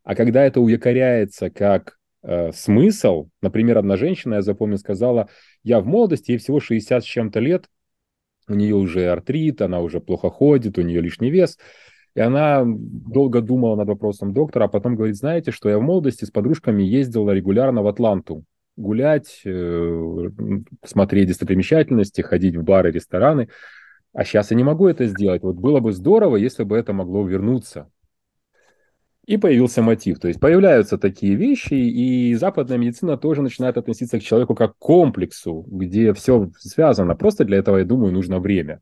А 0.03 0.15
когда 0.15 0.43
это 0.43 0.61
уякоряется 0.61 1.49
как 1.49 1.97
э, 2.23 2.51
смысл, 2.51 3.29
например, 3.41 3.77
одна 3.77 3.97
женщина, 3.97 4.35
я 4.35 4.41
запомнил, 4.41 4.77
сказала, 4.77 5.29
я 5.63 5.79
в 5.79 5.85
молодости, 5.85 6.31
ей 6.31 6.37
всего 6.37 6.59
60 6.59 7.03
с 7.03 7.05
чем-то 7.05 7.39
лет, 7.39 7.65
у 8.47 8.53
нее 8.53 8.75
уже 8.75 9.09
артрит, 9.09 9.61
она 9.61 9.79
уже 9.79 9.99
плохо 9.99 10.29
ходит, 10.29 10.77
у 10.77 10.81
нее 10.81 11.01
лишний 11.01 11.29
вес, 11.29 11.57
и 12.15 12.19
она 12.19 12.63
долго 12.65 13.41
думала 13.41 13.75
над 13.75 13.87
вопросом 13.87 14.33
доктора, 14.33 14.65
а 14.65 14.67
потом 14.67 14.95
говорит, 14.95 15.15
знаете, 15.15 15.51
что 15.51 15.69
я 15.69 15.77
в 15.77 15.81
молодости 15.81 16.25
с 16.25 16.31
подружками 16.31 16.81
ездила 16.81 17.31
регулярно 17.31 17.83
в 17.83 17.87
Атланту 17.87 18.43
гулять, 18.79 19.41
э, 19.45 20.29
смотреть 20.83 21.27
достопримечательности, 21.27 22.21
ходить 22.21 22.55
в 22.55 22.63
бары, 22.63 22.91
рестораны. 22.91 23.49
А 24.13 24.23
сейчас 24.23 24.51
я 24.51 24.57
не 24.57 24.63
могу 24.63 24.87
это 24.87 25.05
сделать. 25.05 25.43
Вот 25.43 25.57
было 25.57 25.81
бы 25.81 25.91
здорово, 25.91 26.37
если 26.37 26.63
бы 26.63 26.77
это 26.77 26.93
могло 26.93 27.27
вернуться. 27.27 27.89
И 29.29 29.37
появился 29.37 29.83
мотив. 29.83 30.19
То 30.19 30.27
есть 30.27 30.39
появляются 30.39 30.97
такие 30.97 31.35
вещи, 31.35 31.75
и 31.75 32.33
западная 32.33 32.79
медицина 32.79 33.15
тоже 33.15 33.43
начинает 33.43 33.77
относиться 33.77 34.17
к 34.17 34.23
человеку 34.23 34.55
как 34.55 34.73
к 34.73 34.79
комплексу, 34.79 35.65
где 35.67 36.15
все 36.15 36.49
связано. 36.57 37.15
Просто 37.15 37.45
для 37.45 37.59
этого, 37.59 37.77
я 37.77 37.85
думаю, 37.85 38.11
нужно 38.11 38.39
время. 38.39 38.81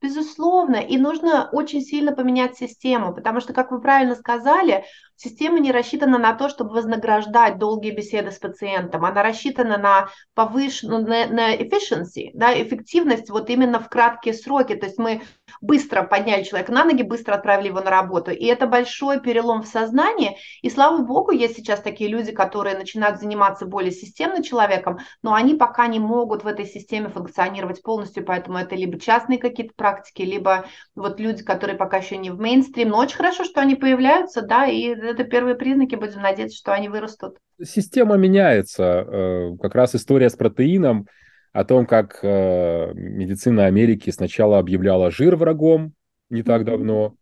Безусловно, 0.00 0.76
и 0.76 0.96
нужно 0.98 1.48
очень 1.50 1.80
сильно 1.80 2.12
поменять 2.12 2.56
систему, 2.56 3.12
потому 3.12 3.40
что, 3.40 3.52
как 3.52 3.72
вы 3.72 3.80
правильно 3.80 4.14
сказали, 4.14 4.84
система 5.16 5.60
не 5.60 5.72
рассчитана 5.72 6.18
на 6.18 6.34
то, 6.34 6.48
чтобы 6.48 6.74
вознаграждать 6.74 7.58
долгие 7.58 7.92
беседы 7.92 8.30
с 8.30 8.38
пациентом, 8.38 9.04
она 9.04 9.22
рассчитана 9.22 9.78
на 9.78 10.08
повышенную, 10.34 11.04
на, 11.04 11.54
efficiency, 11.56 12.30
да, 12.34 12.52
эффективность 12.60 13.30
вот 13.30 13.50
именно 13.50 13.80
в 13.80 13.88
краткие 13.88 14.34
сроки, 14.34 14.74
то 14.74 14.86
есть 14.86 14.98
мы 14.98 15.22
быстро 15.60 16.02
подняли 16.02 16.42
человека 16.42 16.72
на 16.72 16.84
ноги, 16.84 17.02
быстро 17.02 17.34
отправили 17.34 17.68
его 17.68 17.80
на 17.80 17.90
работу, 17.90 18.30
и 18.30 18.44
это 18.46 18.66
большой 18.66 19.20
перелом 19.20 19.62
в 19.62 19.66
сознании, 19.66 20.36
и 20.62 20.70
слава 20.70 20.98
богу, 20.98 21.30
есть 21.30 21.56
сейчас 21.56 21.80
такие 21.80 22.10
люди, 22.10 22.32
которые 22.32 22.76
начинают 22.76 23.20
заниматься 23.20 23.66
более 23.66 23.92
системно 23.92 24.42
человеком, 24.42 24.98
но 25.22 25.34
они 25.34 25.54
пока 25.54 25.86
не 25.86 25.98
могут 25.98 26.44
в 26.44 26.46
этой 26.46 26.66
системе 26.66 27.08
функционировать 27.08 27.82
полностью, 27.82 28.24
поэтому 28.24 28.58
это 28.58 28.74
либо 28.74 28.98
частные 28.98 29.38
какие-то 29.38 29.74
практики, 29.76 30.22
либо 30.22 30.66
вот 30.94 31.20
люди, 31.20 31.42
которые 31.42 31.76
пока 31.76 31.98
еще 31.98 32.16
не 32.16 32.30
в 32.30 32.38
мейнстрим. 32.38 32.90
Но 32.90 32.98
очень 32.98 33.16
хорошо, 33.16 33.44
что 33.44 33.60
они 33.60 33.74
появляются, 33.74 34.42
да, 34.42 34.66
и 34.66 34.94
это 35.06 35.24
первые 35.24 35.54
признаки, 35.54 35.94
будем 35.94 36.22
надеяться, 36.22 36.56
что 36.56 36.72
они 36.72 36.88
вырастут. 36.88 37.36
Система 37.62 38.16
меняется. 38.16 38.82
Э, 38.82 39.56
как 39.60 39.74
раз 39.74 39.94
история 39.94 40.30
с 40.30 40.36
протеином 40.36 41.06
о 41.52 41.64
том, 41.64 41.86
как 41.86 42.18
э, 42.22 42.92
медицина 42.94 43.66
Америки 43.66 44.10
сначала 44.10 44.58
объявляла 44.58 45.10
жир 45.10 45.36
врагом 45.36 45.92
не 46.30 46.42
так 46.42 46.64
давно, 46.64 47.14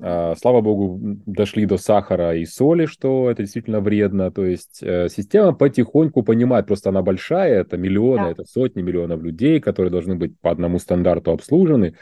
а, 0.00 0.34
слава 0.36 0.60
богу, 0.60 0.98
дошли 1.26 1.66
до 1.66 1.76
сахара 1.76 2.36
и 2.36 2.44
соли, 2.44 2.86
что 2.86 3.30
это 3.30 3.42
действительно 3.42 3.80
вредно. 3.80 4.30
То 4.30 4.44
есть 4.44 4.80
э, 4.82 5.08
система 5.08 5.52
потихоньку 5.52 6.22
понимает, 6.22 6.66
просто 6.66 6.90
она 6.90 7.02
большая, 7.02 7.60
это 7.60 7.76
миллионы, 7.76 8.24
да. 8.24 8.30
это 8.30 8.44
сотни 8.44 8.82
миллионов 8.82 9.22
людей, 9.22 9.60
которые 9.60 9.90
должны 9.90 10.14
быть 10.14 10.38
по 10.40 10.50
одному 10.50 10.78
стандарту 10.78 11.32
обслужены. 11.32 11.96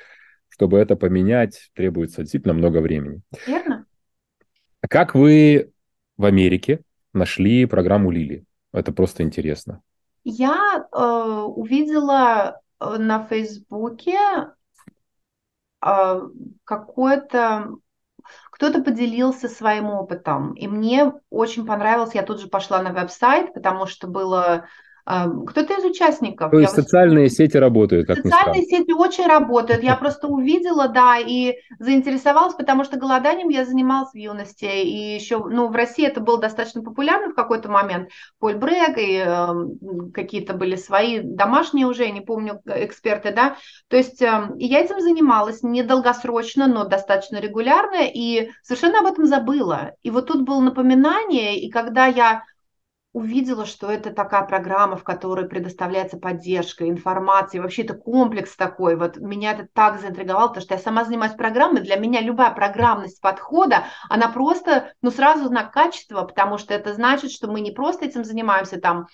Чтобы 0.48 0.78
это 0.78 0.96
поменять, 0.96 1.70
требуется 1.74 2.22
действительно 2.22 2.54
много 2.54 2.78
времени. 2.78 3.20
Верно. 3.46 3.85
А 4.86 4.88
как 4.88 5.16
вы 5.16 5.72
в 6.16 6.24
Америке 6.26 6.80
нашли 7.12 7.66
программу 7.66 8.12
Лили? 8.12 8.44
Это 8.72 8.92
просто 8.92 9.24
интересно. 9.24 9.82
Я 10.22 10.86
э, 10.92 10.96
увидела 10.96 12.60
э, 12.78 12.96
на 12.96 13.24
Фейсбуке 13.24 14.16
э, 15.84 16.20
какое-то 16.62 17.70
кто-то 18.52 18.80
поделился 18.80 19.48
своим 19.48 19.86
опытом, 19.86 20.52
и 20.52 20.68
мне 20.68 21.14
очень 21.30 21.66
понравилось, 21.66 22.14
я 22.14 22.22
тут 22.22 22.40
же 22.40 22.46
пошла 22.46 22.80
на 22.80 22.92
веб-сайт, 22.92 23.54
потому 23.54 23.86
что 23.86 24.06
было 24.06 24.68
кто-то 25.06 25.74
из 25.74 25.84
участников. 25.84 26.50
То 26.50 26.58
есть 26.58 26.76
я 26.76 26.82
социальные 26.82 27.26
вот... 27.26 27.32
сети 27.32 27.56
работают, 27.56 28.08
как 28.08 28.16
Социальные 28.16 28.62
сети 28.62 28.92
очень 28.92 29.26
работают. 29.26 29.84
Я 29.84 29.94
просто 29.94 30.26
увидела, 30.26 30.88
да, 30.88 31.16
и 31.18 31.54
заинтересовалась, 31.78 32.54
потому 32.54 32.82
что 32.82 32.98
голоданием 32.98 33.48
я 33.48 33.64
занималась 33.64 34.10
в 34.10 34.16
юности. 34.16 34.64
И 34.64 35.14
еще, 35.14 35.38
ну, 35.38 35.68
в 35.68 35.76
России 35.76 36.04
это 36.04 36.20
было 36.20 36.38
достаточно 36.38 36.82
популярно 36.82 37.30
в 37.30 37.34
какой-то 37.36 37.68
момент. 37.68 38.10
Поль 38.40 38.56
Брег 38.56 38.98
и 38.98 39.22
э, 39.24 40.10
какие-то 40.12 40.54
были 40.54 40.74
свои 40.74 41.20
домашние 41.20 41.86
уже, 41.86 42.04
я 42.04 42.10
не 42.10 42.20
помню, 42.20 42.60
эксперты, 42.66 43.32
да. 43.32 43.56
То 43.88 43.96
есть 43.96 44.20
э, 44.20 44.50
я 44.56 44.80
этим 44.80 45.00
занималась 45.00 45.62
недолгосрочно, 45.62 46.66
но 46.66 46.84
достаточно 46.84 47.36
регулярно, 47.36 48.00
и 48.12 48.50
совершенно 48.62 48.98
об 48.98 49.06
этом 49.06 49.26
забыла. 49.26 49.92
И 50.02 50.10
вот 50.10 50.26
тут 50.26 50.42
было 50.42 50.60
напоминание, 50.60 51.60
и 51.60 51.70
когда 51.70 52.06
я 52.06 52.42
увидела, 53.16 53.64
что 53.64 53.90
это 53.90 54.12
такая 54.12 54.42
программа, 54.42 54.98
в 54.98 55.02
которой 55.02 55.48
предоставляется 55.48 56.18
поддержка, 56.18 56.86
информация, 56.86 57.62
вообще 57.62 57.82
это 57.82 57.94
комплекс 57.94 58.54
такой. 58.56 58.94
Вот 58.94 59.16
меня 59.16 59.52
это 59.52 59.66
так 59.72 59.98
заинтриговало, 59.98 60.48
потому 60.48 60.62
что 60.62 60.74
я 60.74 60.80
сама 60.80 61.02
занимаюсь 61.02 61.32
программой. 61.32 61.80
Для 61.80 61.96
меня 61.96 62.20
любая 62.20 62.50
программность 62.50 63.22
подхода, 63.22 63.84
она 64.10 64.28
просто, 64.28 64.92
ну, 65.00 65.10
сразу 65.10 65.46
знак 65.46 65.72
качества, 65.72 66.24
потому 66.24 66.58
что 66.58 66.74
это 66.74 66.92
значит, 66.92 67.30
что 67.30 67.50
мы 67.50 67.62
не 67.62 67.70
просто 67.70 68.04
этим 68.04 68.22
занимаемся 68.22 68.78
там, 68.78 69.06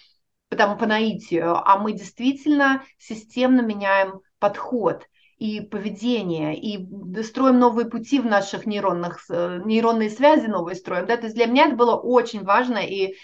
потому 0.48 0.76
по 0.76 0.86
наитию, 0.86 1.54
а 1.64 1.78
мы 1.78 1.92
действительно 1.92 2.82
системно 2.98 3.60
меняем 3.60 4.20
подход 4.40 5.06
и 5.38 5.60
поведение, 5.60 6.56
и 6.56 6.88
строим 7.22 7.58
новые 7.58 7.88
пути 7.88 8.20
в 8.20 8.26
наших 8.26 8.64
нейронных, 8.64 9.24
э, 9.28 9.60
нейронные 9.64 10.08
связи 10.10 10.46
новые 10.46 10.76
строим. 10.76 11.06
Да? 11.06 11.16
То 11.16 11.24
есть 11.24 11.34
для 11.34 11.46
меня 11.46 11.66
это 11.66 11.74
было 11.74 11.96
очень 11.96 12.44
важно, 12.44 12.78
и 12.78 13.14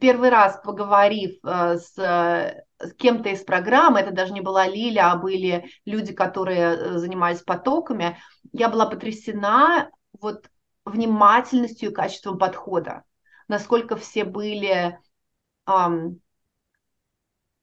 первый 0.00 0.30
раз 0.30 0.60
поговорив 0.62 1.38
э, 1.44 1.78
с, 1.78 1.94
с 1.94 2.94
кем-то 2.96 3.30
из 3.30 3.42
программы, 3.42 4.00
это 4.00 4.12
даже 4.12 4.32
не 4.32 4.40
была 4.40 4.66
Лиля, 4.66 5.10
а 5.10 5.16
были 5.16 5.70
люди, 5.84 6.12
которые 6.12 6.60
э, 6.60 6.98
занимались 6.98 7.42
потоками, 7.42 8.18
я 8.52 8.68
была 8.68 8.86
потрясена 8.86 9.90
вот 10.20 10.48
внимательностью 10.84 11.90
и 11.90 11.94
качеством 11.94 12.38
подхода, 12.38 13.04
насколько 13.48 13.96
все 13.96 14.24
были, 14.24 14.98
эм, 15.66 16.20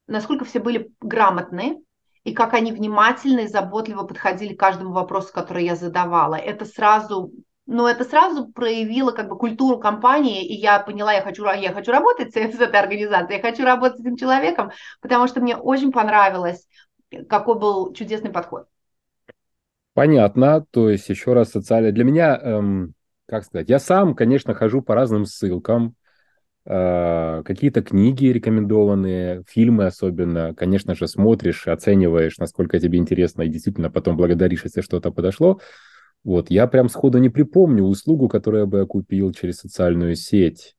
насколько 0.08 0.46
все 0.46 0.60
были 0.60 0.94
грамотны, 1.00 1.82
и 2.24 2.34
как 2.34 2.54
они 2.54 2.72
внимательно 2.72 3.42
и 3.42 3.48
заботливо 3.48 4.04
подходили 4.04 4.54
к 4.54 4.60
каждому 4.60 4.92
вопросу, 4.92 5.32
который 5.34 5.64
я 5.66 5.76
задавала. 5.76 6.36
Это 6.36 6.66
сразу 6.66 7.32
но 7.70 7.88
это 7.88 8.04
сразу 8.04 8.48
проявило 8.48 9.12
как 9.12 9.30
бы 9.30 9.38
культуру 9.38 9.78
компании, 9.78 10.44
и 10.44 10.56
я 10.56 10.80
поняла, 10.80 11.14
я 11.14 11.22
хочу, 11.22 11.46
я 11.46 11.72
хочу 11.72 11.92
работать 11.92 12.34
с, 12.34 12.36
с 12.36 12.60
этой 12.60 12.80
организацией, 12.80 13.38
я 13.38 13.42
хочу 13.44 13.64
работать 13.64 14.00
с 14.00 14.02
этим 14.02 14.18
человеком, 14.18 14.72
потому 15.02 15.28
что 15.28 15.40
мне 15.40 15.56
очень 15.56 15.92
понравилось, 15.92 16.68
какой 17.30 17.60
был 17.60 17.94
чудесный 17.94 18.32
подход. 18.32 18.66
Понятно, 19.94 20.66
то 20.72 20.90
есть 20.90 21.10
еще 21.10 21.34
раз 21.34 21.52
социальное. 21.52 21.92
Для 21.92 22.04
меня, 22.04 22.40
эм, 22.42 22.94
как 23.28 23.44
сказать, 23.44 23.70
я 23.70 23.78
сам, 23.78 24.16
конечно, 24.16 24.56
хожу 24.56 24.82
по 24.82 24.96
разным 24.96 25.26
ссылкам, 25.26 25.94
э, 26.66 27.44
какие-то 27.46 27.84
книги 27.84 28.28
рекомендованные, 28.28 29.44
фильмы 29.48 29.86
особенно, 29.86 30.56
конечно 30.56 30.96
же, 30.96 31.08
смотришь, 31.08 31.68
оцениваешь, 31.68 32.40
насколько 32.40 32.80
тебе 32.80 32.98
интересно, 32.98 33.44
и 33.44 33.50
действительно 33.50 33.92
потом 33.92 34.18
благодаришь, 34.18 34.64
если 34.64 34.82
что-то 34.82 35.12
подошло. 35.12 35.60
Вот, 36.24 36.52
я 36.52 36.68
прям 36.68 36.90
сходу 36.90 37.18
не 37.18 37.30
припомню 37.30 37.84
услугу, 37.84 38.28
которую 38.28 38.62
я 38.62 38.66
бы 38.68 38.86
купил 38.86 39.32
через 39.32 39.58
социальную 39.58 40.16
сеть. 40.16 40.76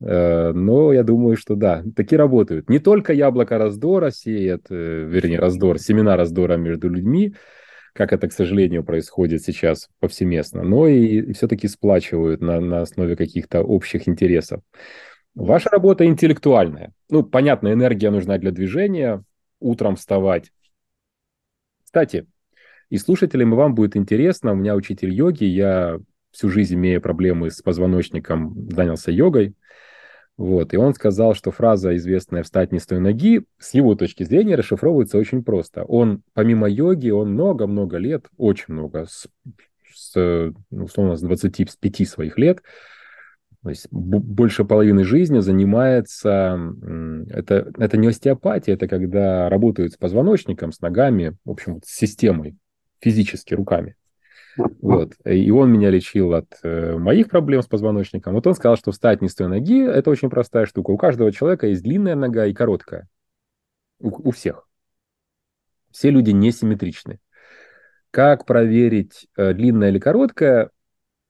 Э, 0.00 0.52
но 0.52 0.92
я 0.92 1.02
думаю, 1.02 1.36
что 1.36 1.54
да, 1.54 1.82
такие 1.96 2.18
работают. 2.18 2.68
Не 2.68 2.78
только 2.78 3.12
яблоко 3.12 3.58
раздора 3.58 4.10
сеет, 4.10 4.66
э, 4.70 5.04
вернее, 5.08 5.38
раздор, 5.38 5.78
семена 5.78 6.16
раздора 6.16 6.56
между 6.56 6.88
людьми, 6.88 7.34
как 7.94 8.12
это, 8.12 8.28
к 8.28 8.32
сожалению, 8.32 8.84
происходит 8.84 9.42
сейчас 9.42 9.88
повсеместно, 10.00 10.62
но 10.62 10.86
и 10.88 11.32
все-таки 11.32 11.68
сплачивают 11.68 12.40
на, 12.40 12.60
на 12.60 12.82
основе 12.82 13.16
каких-то 13.16 13.62
общих 13.62 14.08
интересов. 14.08 14.62
Ваша 15.34 15.70
работа 15.70 16.04
интеллектуальная. 16.04 16.92
Ну, 17.08 17.22
понятно, 17.22 17.72
энергия 17.72 18.10
нужна 18.10 18.38
для 18.38 18.50
движения, 18.50 19.22
утром 19.60 19.96
вставать. 19.96 20.52
Кстати, 21.84 22.26
и 22.92 22.98
слушателям 22.98 23.54
и 23.54 23.56
вам 23.56 23.74
будет 23.74 23.96
интересно. 23.96 24.52
У 24.52 24.54
меня 24.54 24.76
учитель 24.76 25.14
йоги, 25.14 25.44
я 25.44 25.98
всю 26.30 26.50
жизнь, 26.50 26.74
имея 26.74 27.00
проблемы 27.00 27.50
с 27.50 27.62
позвоночником, 27.62 28.68
занялся 28.70 29.10
йогой. 29.10 29.54
Вот, 30.36 30.74
и 30.74 30.76
он 30.76 30.92
сказал, 30.92 31.34
что 31.34 31.50
фраза, 31.52 31.96
известная 31.96 32.42
«встать 32.42 32.70
не 32.70 32.78
с 32.78 32.86
той 32.86 33.00
ноги», 33.00 33.46
с 33.58 33.72
его 33.72 33.94
точки 33.94 34.24
зрения 34.24 34.56
расшифровывается 34.56 35.16
очень 35.16 35.42
просто. 35.42 35.84
Он, 35.84 36.22
помимо 36.34 36.68
йоги, 36.68 37.08
он 37.08 37.32
много-много 37.32 37.96
лет, 37.96 38.26
очень 38.36 38.74
много, 38.74 39.06
с, 39.06 39.26
с 39.94 40.52
ну, 40.70 40.84
условно, 40.84 41.16
с 41.16 41.22
25 41.22 42.06
своих 42.06 42.36
лет, 42.36 42.62
то 43.62 43.70
есть 43.70 43.86
больше 43.90 44.66
половины 44.66 45.04
жизни 45.04 45.38
занимается, 45.38 46.58
это, 47.30 47.72
это 47.78 47.96
не 47.96 48.08
остеопатия, 48.08 48.74
это 48.74 48.86
когда 48.86 49.48
работают 49.48 49.94
с 49.94 49.96
позвоночником, 49.96 50.72
с 50.72 50.80
ногами, 50.82 51.38
в 51.46 51.52
общем, 51.52 51.80
с 51.82 51.90
системой 51.90 52.58
физически 53.02 53.54
руками. 53.54 53.96
Вот. 54.80 55.14
И 55.24 55.50
он 55.50 55.72
меня 55.72 55.90
лечил 55.90 56.34
от 56.34 56.46
э, 56.62 56.96
моих 56.96 57.28
проблем 57.28 57.62
с 57.62 57.66
позвоночником. 57.66 58.34
Вот 58.34 58.46
он 58.46 58.54
сказал, 58.54 58.76
что 58.76 58.92
встать 58.92 59.22
не 59.22 59.28
с 59.28 59.34
той 59.34 59.48
ноги– 59.48 59.82
это 59.86 60.10
очень 60.10 60.30
простая 60.30 60.66
штука. 60.66 60.90
У 60.90 60.98
каждого 60.98 61.32
человека 61.32 61.66
есть 61.66 61.82
длинная 61.82 62.14
нога 62.14 62.46
и 62.46 62.52
короткая. 62.52 63.08
У, 63.98 64.28
у 64.28 64.30
всех. 64.30 64.68
Все 65.90 66.10
люди 66.10 66.30
несимметричны. 66.30 67.18
Как 68.10 68.44
проверить, 68.44 69.26
э, 69.36 69.54
длинная 69.54 69.88
или 69.88 69.98
короткая, 69.98 70.70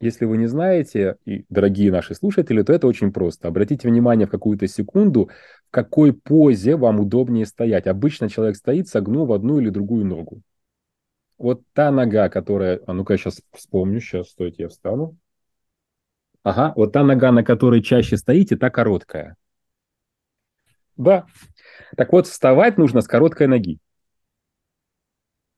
если 0.01 0.25
вы 0.25 0.37
не 0.37 0.49
знаете, 0.49 1.17
и 1.25 1.45
дорогие 1.49 1.93
наши 1.93 2.17
слушатели, 2.17 2.63
то 2.63 2.73
это 2.73 2.89
очень 2.89 3.13
просто. 3.13 3.47
Обратите 3.47 3.87
внимание 3.87 4.27
в 4.27 4.31
какую-то 4.31 4.67
секунду, 4.67 5.31
в 5.69 5.71
какой 5.71 6.13
позе 6.13 6.75
вам 6.75 6.99
удобнее 6.99 7.47
стоять. 7.47 7.87
Обычно 7.87 8.29
человек 8.29 8.57
стоит, 8.57 8.89
согнув 8.89 9.31
одну 9.31 9.61
или 9.61 9.71
другую 9.71 10.05
ногу. 10.05 10.43
Вот 11.43 11.63
та 11.73 11.91
нога, 11.91 12.29
которая... 12.29 12.81
А 12.87 12.93
ну-ка, 12.93 13.15
я 13.15 13.19
сейчас 13.19 13.43
вспомню, 13.53 14.01
сейчас, 14.01 14.31
стойте, 14.31 14.63
я 14.63 14.69
встану. 14.69 15.17
Ага, 16.43 16.73
вот 16.77 16.93
та 16.93 17.03
нога, 17.03 17.33
на 17.33 17.43
которой 17.43 17.83
чаще 17.83 18.17
стоите, 18.17 18.57
та 18.57 18.71
короткая. 18.71 19.37
Да. 20.97 21.27
Так 21.97 22.13
вот, 22.13 22.27
вставать 22.27 22.79
нужно 22.79 23.01
с 23.01 23.09
короткой 23.09 23.49
ноги. 23.49 23.79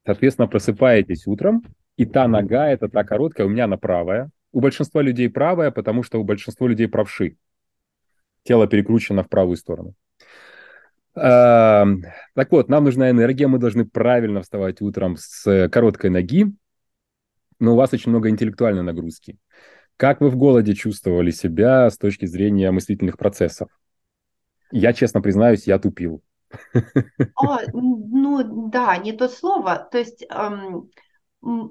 Соответственно, 0.06 0.48
просыпаетесь 0.48 1.26
утром, 1.26 1.62
и 1.96 2.06
та 2.06 2.28
нога, 2.28 2.68
это 2.68 2.88
та 2.88 3.04
короткая, 3.04 3.46
у 3.46 3.50
меня 3.50 3.64
она 3.64 3.76
правая. 3.76 4.30
У 4.52 4.60
большинства 4.60 5.02
людей 5.02 5.28
правая, 5.28 5.70
потому 5.70 6.02
что 6.02 6.20
у 6.20 6.24
большинства 6.24 6.66
людей 6.66 6.88
правши. 6.88 7.36
Тело 8.42 8.66
перекручено 8.66 9.22
в 9.22 9.28
правую 9.28 9.56
сторону. 9.56 9.94
А, 11.16 11.86
так 12.34 12.50
вот, 12.50 12.68
нам 12.68 12.84
нужна 12.84 13.10
энергия, 13.10 13.46
мы 13.46 13.58
должны 13.58 13.84
правильно 13.84 14.42
вставать 14.42 14.80
утром 14.80 15.16
с 15.16 15.68
короткой 15.68 16.10
ноги, 16.10 16.52
но 17.60 17.72
у 17.72 17.76
вас 17.76 17.92
очень 17.92 18.10
много 18.10 18.28
интеллектуальной 18.28 18.82
нагрузки. 18.82 19.38
Как 19.96 20.20
вы 20.20 20.28
в 20.28 20.36
голоде 20.36 20.74
чувствовали 20.74 21.30
себя 21.30 21.88
с 21.88 21.96
точки 21.96 22.26
зрения 22.26 22.70
мыслительных 22.72 23.16
процессов? 23.16 23.68
Я, 24.72 24.92
честно 24.92 25.20
признаюсь, 25.20 25.68
я 25.68 25.78
тупил. 25.78 26.22
О, 27.36 27.58
ну 27.72 28.68
да, 28.70 28.96
не 28.96 29.12
то 29.12 29.28
слово. 29.28 29.88
То 29.90 29.98
есть 29.98 30.26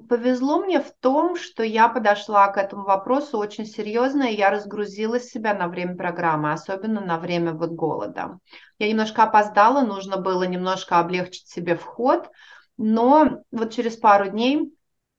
повезло 0.08 0.60
мне 0.60 0.80
в 0.80 0.92
том, 1.00 1.36
что 1.36 1.62
я 1.62 1.88
подошла 1.88 2.48
к 2.48 2.58
этому 2.58 2.84
вопросу 2.84 3.38
очень 3.38 3.66
серьезно, 3.66 4.24
и 4.24 4.36
я 4.36 4.50
разгрузила 4.50 5.18
себя 5.18 5.52
на 5.54 5.68
время 5.68 5.96
программы, 5.96 6.52
особенно 6.52 7.00
на 7.00 7.18
время 7.18 7.52
вот 7.52 7.70
голода. 7.70 8.38
Я 8.78 8.88
немножко 8.88 9.24
опоздала, 9.24 9.84
нужно 9.84 10.16
было 10.16 10.44
немножко 10.44 10.98
облегчить 10.98 11.48
себе 11.48 11.76
вход, 11.76 12.30
но 12.76 13.42
вот 13.50 13.72
через 13.72 13.96
пару 13.96 14.28
дней 14.30 14.72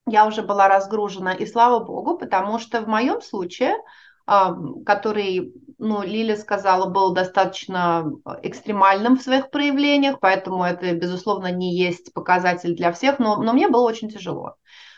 я 0.07 0.25
уже 0.25 0.41
была 0.41 0.67
разгружена, 0.67 1.33
и 1.33 1.45
слава 1.45 1.83
богу, 1.83 2.17
потому 2.17 2.59
что 2.59 2.81
в 2.81 2.87
моем 2.87 3.21
случае, 3.21 3.75
который, 4.25 5.53
ну, 5.77 6.03
Лиля 6.03 6.35
сказала, 6.37 6.89
был 6.89 7.13
достаточно 7.13 8.11
экстремальным 8.43 9.17
в 9.17 9.21
своих 9.21 9.49
проявлениях, 9.49 10.19
поэтому 10.19 10.63
это, 10.63 10.93
безусловно, 10.93 11.51
не 11.51 11.75
есть 11.75 12.13
показатель 12.13 12.75
для 12.75 12.91
всех, 12.91 13.19
но, 13.19 13.37
но 13.37 13.53
мне 13.53 13.67
было 13.67 13.83
очень 13.83 14.09
тяжело. 14.09 14.55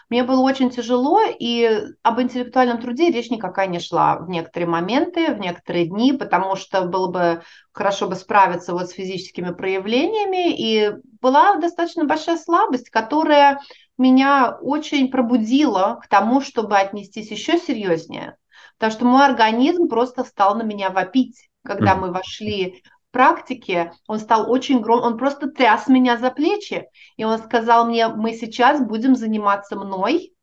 Мне 0.09 0.23
было 0.23 0.39
очень 0.39 0.69
тяжело, 0.69 1.19
и 1.21 1.83
об 2.01 2.21
интеллектуальном 2.21 2.79
труде 2.79 3.11
речь 3.11 3.29
никакая 3.29 3.67
не 3.67 3.79
шла 3.79 4.17
в 4.19 4.29
некоторые 4.29 4.69
моменты, 4.69 5.33
в 5.33 5.39
некоторые 5.39 5.87
дни, 5.87 6.13
потому 6.13 6.55
что 6.55 6.83
было 6.83 7.11
бы 7.11 7.41
хорошо 7.73 8.07
бы 8.07 8.15
справиться 8.15 8.71
вот 8.71 8.89
с 8.89 8.93
физическими 8.93 9.51
проявлениями, 9.51 10.55
и 10.55 10.93
была 11.21 11.55
достаточно 11.57 12.05
большая 12.05 12.37
слабость, 12.37 12.89
которая 12.89 13.59
меня 13.97 14.57
очень 14.61 15.11
пробудила 15.11 15.99
к 16.01 16.07
тому, 16.07 16.39
чтобы 16.39 16.77
отнестись 16.77 17.31
еще 17.31 17.57
серьезнее, 17.57 18.37
потому 18.77 18.91
что 18.91 19.05
мой 19.05 19.25
организм 19.25 19.87
просто 19.87 20.23
стал 20.23 20.55
на 20.55 20.63
меня 20.63 20.89
вопить, 20.89 21.49
когда 21.63 21.95
мы 21.95 22.11
вошли 22.11 22.81
в 23.09 23.11
практике, 23.11 23.91
он 24.07 24.19
стал 24.19 24.49
очень 24.51 24.79
гром, 24.79 25.01
он 25.01 25.17
просто 25.17 25.49
тряс 25.49 25.87
меня 25.87 26.17
за 26.17 26.31
плечи, 26.31 26.85
и 27.17 27.23
он 27.23 27.39
сказал 27.39 27.85
мне, 27.85 28.07
мы 28.07 28.33
сейчас 28.33 28.81
будем 28.81 29.15
заниматься 29.15 29.75
мной, 29.75 30.33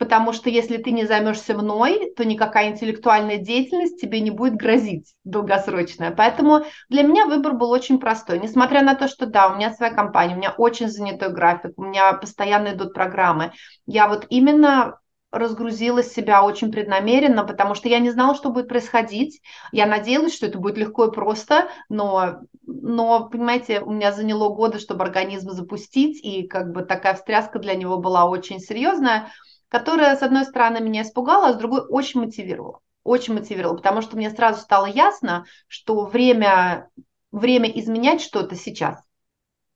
потому 0.00 0.32
что 0.32 0.48
если 0.48 0.78
ты 0.78 0.92
не 0.92 1.04
займешься 1.04 1.54
мной, 1.54 2.14
то 2.16 2.24
никакая 2.24 2.70
интеллектуальная 2.70 3.36
деятельность 3.36 4.00
тебе 4.00 4.20
не 4.20 4.30
будет 4.30 4.54
грозить 4.54 5.14
долгосрочная. 5.24 6.10
Поэтому 6.10 6.64
для 6.88 7.02
меня 7.02 7.26
выбор 7.26 7.52
был 7.52 7.70
очень 7.70 8.00
простой. 8.00 8.38
Несмотря 8.38 8.82
на 8.82 8.94
то, 8.94 9.08
что 9.08 9.26
да, 9.26 9.48
у 9.48 9.56
меня 9.56 9.74
своя 9.74 9.92
компания, 9.92 10.34
у 10.34 10.38
меня 10.38 10.54
очень 10.56 10.88
занятой 10.88 11.30
график, 11.30 11.72
у 11.76 11.84
меня 11.84 12.14
постоянно 12.14 12.68
идут 12.68 12.94
программы, 12.94 13.52
я 13.84 14.08
вот 14.08 14.24
именно 14.30 14.98
разгрузила 15.30 16.02
себя 16.02 16.44
очень 16.44 16.72
преднамеренно, 16.72 17.44
потому 17.44 17.74
что 17.74 17.88
я 17.88 17.98
не 17.98 18.10
знала, 18.10 18.34
что 18.34 18.50
будет 18.50 18.68
происходить. 18.68 19.40
Я 19.72 19.86
надеялась, 19.86 20.34
что 20.34 20.46
это 20.46 20.58
будет 20.58 20.76
легко 20.76 21.06
и 21.06 21.12
просто, 21.12 21.68
но, 21.88 22.40
но, 22.66 23.28
понимаете, 23.28 23.80
у 23.80 23.92
меня 23.92 24.12
заняло 24.12 24.48
годы, 24.48 24.78
чтобы 24.78 25.04
организм 25.04 25.50
запустить, 25.50 26.24
и 26.24 26.46
как 26.46 26.72
бы 26.72 26.82
такая 26.82 27.14
встряска 27.14 27.58
для 27.58 27.74
него 27.74 27.98
была 27.98 28.24
очень 28.26 28.60
серьезная 28.60 29.30
которая, 29.70 30.16
с 30.16 30.22
одной 30.22 30.44
стороны, 30.44 30.80
меня 30.80 31.02
испугала, 31.02 31.48
а 31.48 31.52
с 31.54 31.56
другой 31.56 31.82
очень 31.88 32.20
мотивировала. 32.20 32.80
Очень 33.04 33.34
мотивировала, 33.34 33.76
потому 33.76 34.02
что 34.02 34.16
мне 34.16 34.28
сразу 34.30 34.60
стало 34.60 34.86
ясно, 34.86 35.46
что 35.68 36.04
время, 36.04 36.90
время 37.30 37.70
изменять 37.70 38.20
что-то 38.20 38.56
сейчас. 38.56 39.00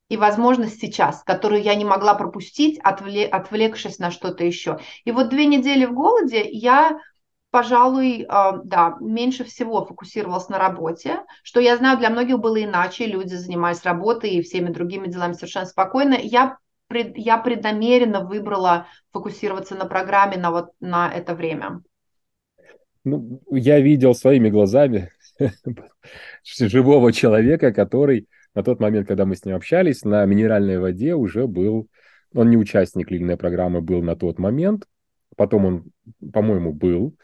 И 0.09 0.17
возможность 0.17 0.81
сейчас, 0.81 1.23
которую 1.23 1.63
я 1.63 1.75
не 1.75 1.85
могла 1.85 2.15
пропустить, 2.15 2.79
отвлек, 2.83 3.35
отвлекшись 3.35 3.99
на 3.99 4.11
что-то 4.11 4.45
еще. 4.45 4.79
И 5.05 5.13
вот 5.13 5.31
две 5.31 5.47
недели 5.47 5.87
в 5.87 5.95
голоде 5.95 6.43
я 6.51 6.99
пожалуй, 7.55 8.23
э, 8.23 8.53
да, 8.65 8.97
меньше 9.01 9.45
всего 9.45 9.87
фокусировалась 9.87 10.49
на 10.49 10.59
работе, 10.59 11.21
что 11.45 11.61
я 11.61 11.77
знаю, 11.77 11.97
для 11.99 12.11
многих 12.11 12.41
было 12.41 12.61
иначе, 12.61 13.07
люди 13.07 13.35
занимались 13.35 13.85
работой 13.85 14.31
и 14.31 14.43
всеми 14.43 14.71
другими 14.71 15.07
делами 15.07 15.35
совершенно 15.35 15.67
спокойно. 15.67 16.19
Я 16.21 16.59
я 16.91 17.39
преднамеренно 17.39 18.25
выбрала 18.25 18.87
фокусироваться 19.13 19.77
на 19.77 19.87
программе 19.87 20.37
на 20.37 20.51
вот 20.51 20.71
на 20.81 21.13
это 21.13 21.37
время? 21.37 21.83
Ну, 23.05 23.41
я 23.51 23.81
видел 23.81 24.15
своими 24.15 24.51
глазами 24.51 25.13
живого 26.43 27.13
человека, 27.13 27.73
который 27.73 28.29
на 28.55 28.63
тот 28.63 28.81
момент, 28.81 29.09
когда 29.09 29.25
мы 29.25 29.37
с 29.37 29.45
ним 29.45 29.57
общались, 29.57 30.05
на 30.05 30.25
минеральной 30.25 30.79
воде 30.79 31.15
уже 31.15 31.47
был, 31.47 31.89
он 32.35 32.51
не 32.51 32.57
участник 32.57 33.11
лильной 33.11 33.37
программы 33.37 33.81
был 33.81 34.03
на 34.03 34.17
тот 34.17 34.39
момент, 34.39 34.87
потом 35.37 35.65
он, 35.67 35.85
по-моему, 36.33 36.73
был, 36.73 37.17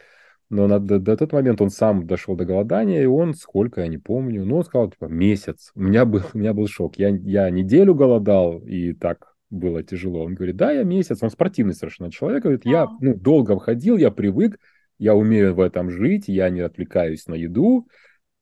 но 0.50 0.66
на, 0.66 0.80
до, 0.80 0.98
до 0.98 1.16
тот 1.16 1.32
момент 1.32 1.60
он 1.60 1.70
сам 1.70 2.06
дошел 2.06 2.34
до 2.34 2.44
голодания, 2.44 3.02
и 3.02 3.06
он, 3.06 3.34
сколько, 3.34 3.82
я 3.82 3.86
не 3.86 3.98
помню, 3.98 4.44
но 4.44 4.58
он 4.58 4.64
сказал, 4.64 4.90
типа, 4.90 5.04
месяц. 5.04 5.70
У 5.76 5.82
меня 5.82 6.04
был, 6.04 6.22
у 6.34 6.38
меня 6.38 6.52
был 6.52 6.66
шок. 6.66 6.96
Я, 6.96 7.08
я 7.08 7.48
неделю 7.50 7.94
голодал, 7.94 8.58
и 8.58 8.92
так 8.92 9.36
было 9.48 9.82
тяжело. 9.82 10.24
Он 10.24 10.34
говорит, 10.34 10.56
да, 10.56 10.72
я 10.72 10.82
месяц, 10.82 11.22
он 11.22 11.30
спортивный 11.30 11.74
совершенно 11.74 12.10
человек, 12.10 12.42
говорит, 12.42 12.62
я 12.64 12.88
ну, 13.00 13.14
долго 13.14 13.56
входил, 13.58 13.96
я 13.96 14.10
привык, 14.10 14.58
я 14.98 15.14
умею 15.14 15.54
в 15.54 15.60
этом 15.60 15.90
жить, 15.90 16.24
я 16.26 16.50
не 16.50 16.60
отвлекаюсь 16.60 17.26
на 17.26 17.34
еду, 17.34 17.88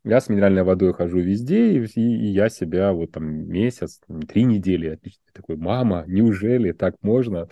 я 0.08 0.20
с 0.20 0.28
минеральной 0.28 0.62
водой 0.62 0.94
хожу 0.94 1.18
везде, 1.18 1.72
и, 1.72 1.84
и 1.84 2.26
я 2.28 2.48
себя 2.48 2.92
вот 2.92 3.12
там 3.12 3.24
месяц, 3.26 4.00
три 4.26 4.44
недели, 4.44 4.86
я 4.86 5.10
такой, 5.32 5.56
мама, 5.56 6.04
неужели 6.06 6.72
так 6.72 6.96
можно? 7.02 7.48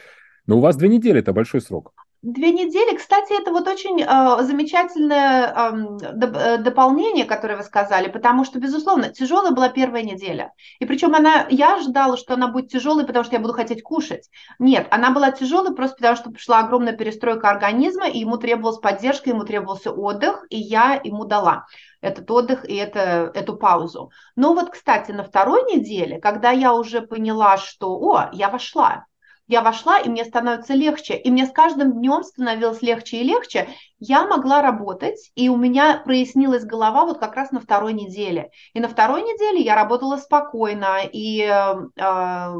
Но 0.46 0.58
у 0.58 0.60
вас 0.60 0.76
две 0.76 0.88
недели, 0.88 1.20
это 1.20 1.32
большой 1.32 1.60
срок. 1.60 1.92
Две 2.26 2.50
недели, 2.50 2.96
кстати, 2.96 3.40
это 3.40 3.52
вот 3.52 3.68
очень 3.68 4.02
э, 4.02 4.42
замечательное 4.42 5.54
э, 5.54 6.58
дополнение, 6.58 7.24
которое 7.24 7.56
вы 7.56 7.62
сказали, 7.62 8.08
потому 8.08 8.44
что, 8.44 8.58
безусловно, 8.58 9.10
тяжелая 9.10 9.52
была 9.52 9.68
первая 9.68 10.02
неделя. 10.02 10.52
И 10.80 10.86
причем 10.86 11.14
она, 11.14 11.46
я 11.50 11.76
ожидала, 11.76 12.16
что 12.16 12.34
она 12.34 12.48
будет 12.48 12.68
тяжелой, 12.68 13.06
потому 13.06 13.24
что 13.24 13.36
я 13.36 13.40
буду 13.40 13.52
хотеть 13.52 13.84
кушать. 13.84 14.28
Нет, 14.58 14.88
она 14.90 15.12
была 15.12 15.30
тяжелой 15.30 15.72
просто 15.72 15.98
потому, 15.98 16.16
что 16.16 16.30
пришла 16.32 16.58
огромная 16.58 16.94
перестройка 16.94 17.48
организма, 17.48 18.08
и 18.08 18.18
ему 18.18 18.38
требовалась 18.38 18.80
поддержка, 18.80 19.30
ему 19.30 19.44
требовался 19.44 19.92
отдых, 19.92 20.46
и 20.50 20.58
я 20.58 21.00
ему 21.04 21.26
дала 21.26 21.66
этот 22.00 22.28
отдых 22.28 22.68
и 22.68 22.74
это, 22.74 23.30
эту 23.34 23.56
паузу. 23.56 24.10
Но 24.34 24.52
вот, 24.52 24.70
кстати, 24.70 25.12
на 25.12 25.22
второй 25.22 25.62
неделе, 25.72 26.18
когда 26.18 26.50
я 26.50 26.74
уже 26.74 27.02
поняла, 27.02 27.56
что, 27.56 27.92
о, 27.92 28.30
я 28.32 28.48
вошла, 28.48 29.04
я 29.48 29.62
вошла, 29.62 30.00
и 30.00 30.08
мне 30.08 30.24
становится 30.24 30.74
легче. 30.74 31.16
И 31.16 31.30
мне 31.30 31.46
с 31.46 31.52
каждым 31.52 31.92
днем 31.92 32.22
становилось 32.24 32.82
легче 32.82 33.18
и 33.18 33.24
легче. 33.24 33.68
Я 33.98 34.26
могла 34.26 34.60
работать, 34.60 35.30
и 35.36 35.48
у 35.48 35.56
меня 35.56 36.02
прояснилась 36.04 36.64
голова 36.64 37.04
вот 37.04 37.18
как 37.18 37.36
раз 37.36 37.52
на 37.52 37.60
второй 37.60 37.92
неделе. 37.92 38.50
И 38.74 38.80
на 38.80 38.88
второй 38.88 39.22
неделе 39.22 39.60
я 39.60 39.76
работала 39.76 40.16
спокойно, 40.16 40.98
и 41.12 41.42
э, 41.42 41.74
э, 41.96 42.54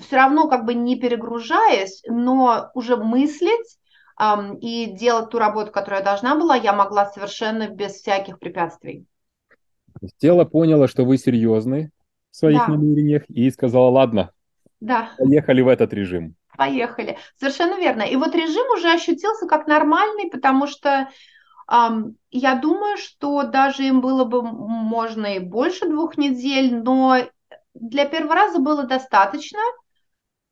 все 0.00 0.16
равно 0.16 0.48
как 0.48 0.66
бы 0.66 0.74
не 0.74 1.00
перегружаясь, 1.00 2.02
но 2.06 2.70
уже 2.74 2.96
мыслить 2.96 3.78
э, 4.20 4.24
и 4.60 4.92
делать 4.92 5.30
ту 5.30 5.38
работу, 5.38 5.72
которую 5.72 6.00
я 6.00 6.04
должна 6.04 6.36
была, 6.36 6.54
я 6.54 6.74
могла 6.74 7.06
совершенно 7.06 7.68
без 7.68 7.92
всяких 7.92 8.38
препятствий. 8.38 9.06
Тело 10.18 10.44
поняло, 10.44 10.86
что 10.86 11.04
вы 11.04 11.16
серьезны 11.16 11.90
в 12.30 12.36
своих 12.36 12.58
да. 12.58 12.68
намерениях, 12.68 13.24
и 13.28 13.50
сказала, 13.50 13.88
ладно, 13.88 14.32
да. 14.80 15.10
Поехали 15.18 15.60
в 15.60 15.68
этот 15.68 15.92
режим. 15.92 16.34
Поехали. 16.56 17.18
Совершенно 17.36 17.78
верно. 17.78 18.02
И 18.02 18.16
вот 18.16 18.34
режим 18.34 18.68
уже 18.72 18.92
ощутился 18.92 19.46
как 19.46 19.66
нормальный, 19.66 20.30
потому 20.30 20.66
что 20.66 21.08
эм, 21.70 22.16
я 22.30 22.56
думаю, 22.56 22.96
что 22.96 23.44
даже 23.44 23.84
им 23.84 24.00
было 24.00 24.24
бы 24.24 24.42
можно 24.42 25.36
и 25.36 25.38
больше 25.38 25.88
двух 25.88 26.16
недель, 26.16 26.74
но 26.82 27.18
для 27.74 28.06
первого 28.06 28.34
раза 28.34 28.58
было 28.58 28.84
достаточно. 28.84 29.60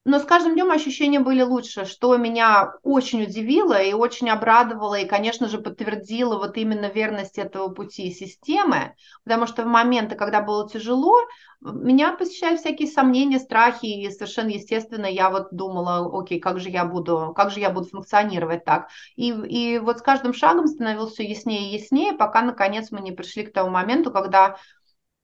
Но 0.06 0.20
с 0.20 0.24
каждым 0.24 0.54
днем 0.54 0.70
ощущения 0.70 1.18
были 1.18 1.42
лучше, 1.42 1.84
что 1.84 2.16
меня 2.16 2.74
очень 2.84 3.24
удивило 3.24 3.82
и 3.82 3.92
очень 3.92 4.30
обрадовало, 4.30 4.94
и, 4.94 5.04
конечно 5.04 5.48
же, 5.48 5.58
подтвердило 5.58 6.38
вот 6.38 6.56
именно 6.56 6.86
верность 6.86 7.38
этого 7.38 7.70
пути 7.70 8.12
системы, 8.12 8.94
потому 9.24 9.48
что 9.48 9.64
в 9.64 9.66
моменты, 9.66 10.14
когда 10.14 10.42
было 10.42 10.70
тяжело, 10.70 11.16
меня 11.60 12.12
посещают 12.12 12.60
всякие 12.60 12.86
сомнения, 12.86 13.40
страхи, 13.40 13.86
и 13.86 14.08
совершенно 14.10 14.50
естественно 14.50 15.06
я 15.06 15.28
вот 15.28 15.48
думала, 15.50 16.08
окей, 16.16 16.38
как 16.38 16.60
же 16.60 16.70
я 16.70 16.84
буду, 16.84 17.32
как 17.34 17.50
же 17.50 17.58
я 17.58 17.70
буду 17.70 17.88
функционировать 17.88 18.64
так. 18.64 18.88
И, 19.16 19.30
и 19.30 19.80
вот 19.80 19.98
с 19.98 20.02
каждым 20.02 20.34
шагом 20.34 20.68
становилось 20.68 21.14
все 21.14 21.24
яснее 21.24 21.70
и 21.70 21.78
яснее, 21.78 22.12
пока, 22.12 22.42
наконец, 22.42 22.92
мы 22.92 23.00
не 23.00 23.10
пришли 23.10 23.44
к 23.44 23.52
тому 23.52 23.70
моменту, 23.70 24.12
когда 24.12 24.56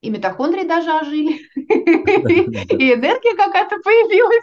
и 0.01 0.11
митохондрии 0.11 0.67
даже 0.67 0.91
ожили, 0.91 1.39
и 1.55 2.93
энергия 2.93 3.37
какая-то 3.37 3.77
появилась 3.85 4.43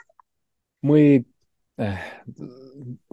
мы 0.82 1.26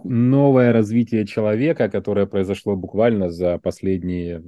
новое 0.03 0.73
развитие 0.73 1.25
человека, 1.25 1.89
которое 1.89 2.25
произошло 2.25 2.75
буквально 2.75 3.29
за 3.29 3.57
последние 3.59 4.43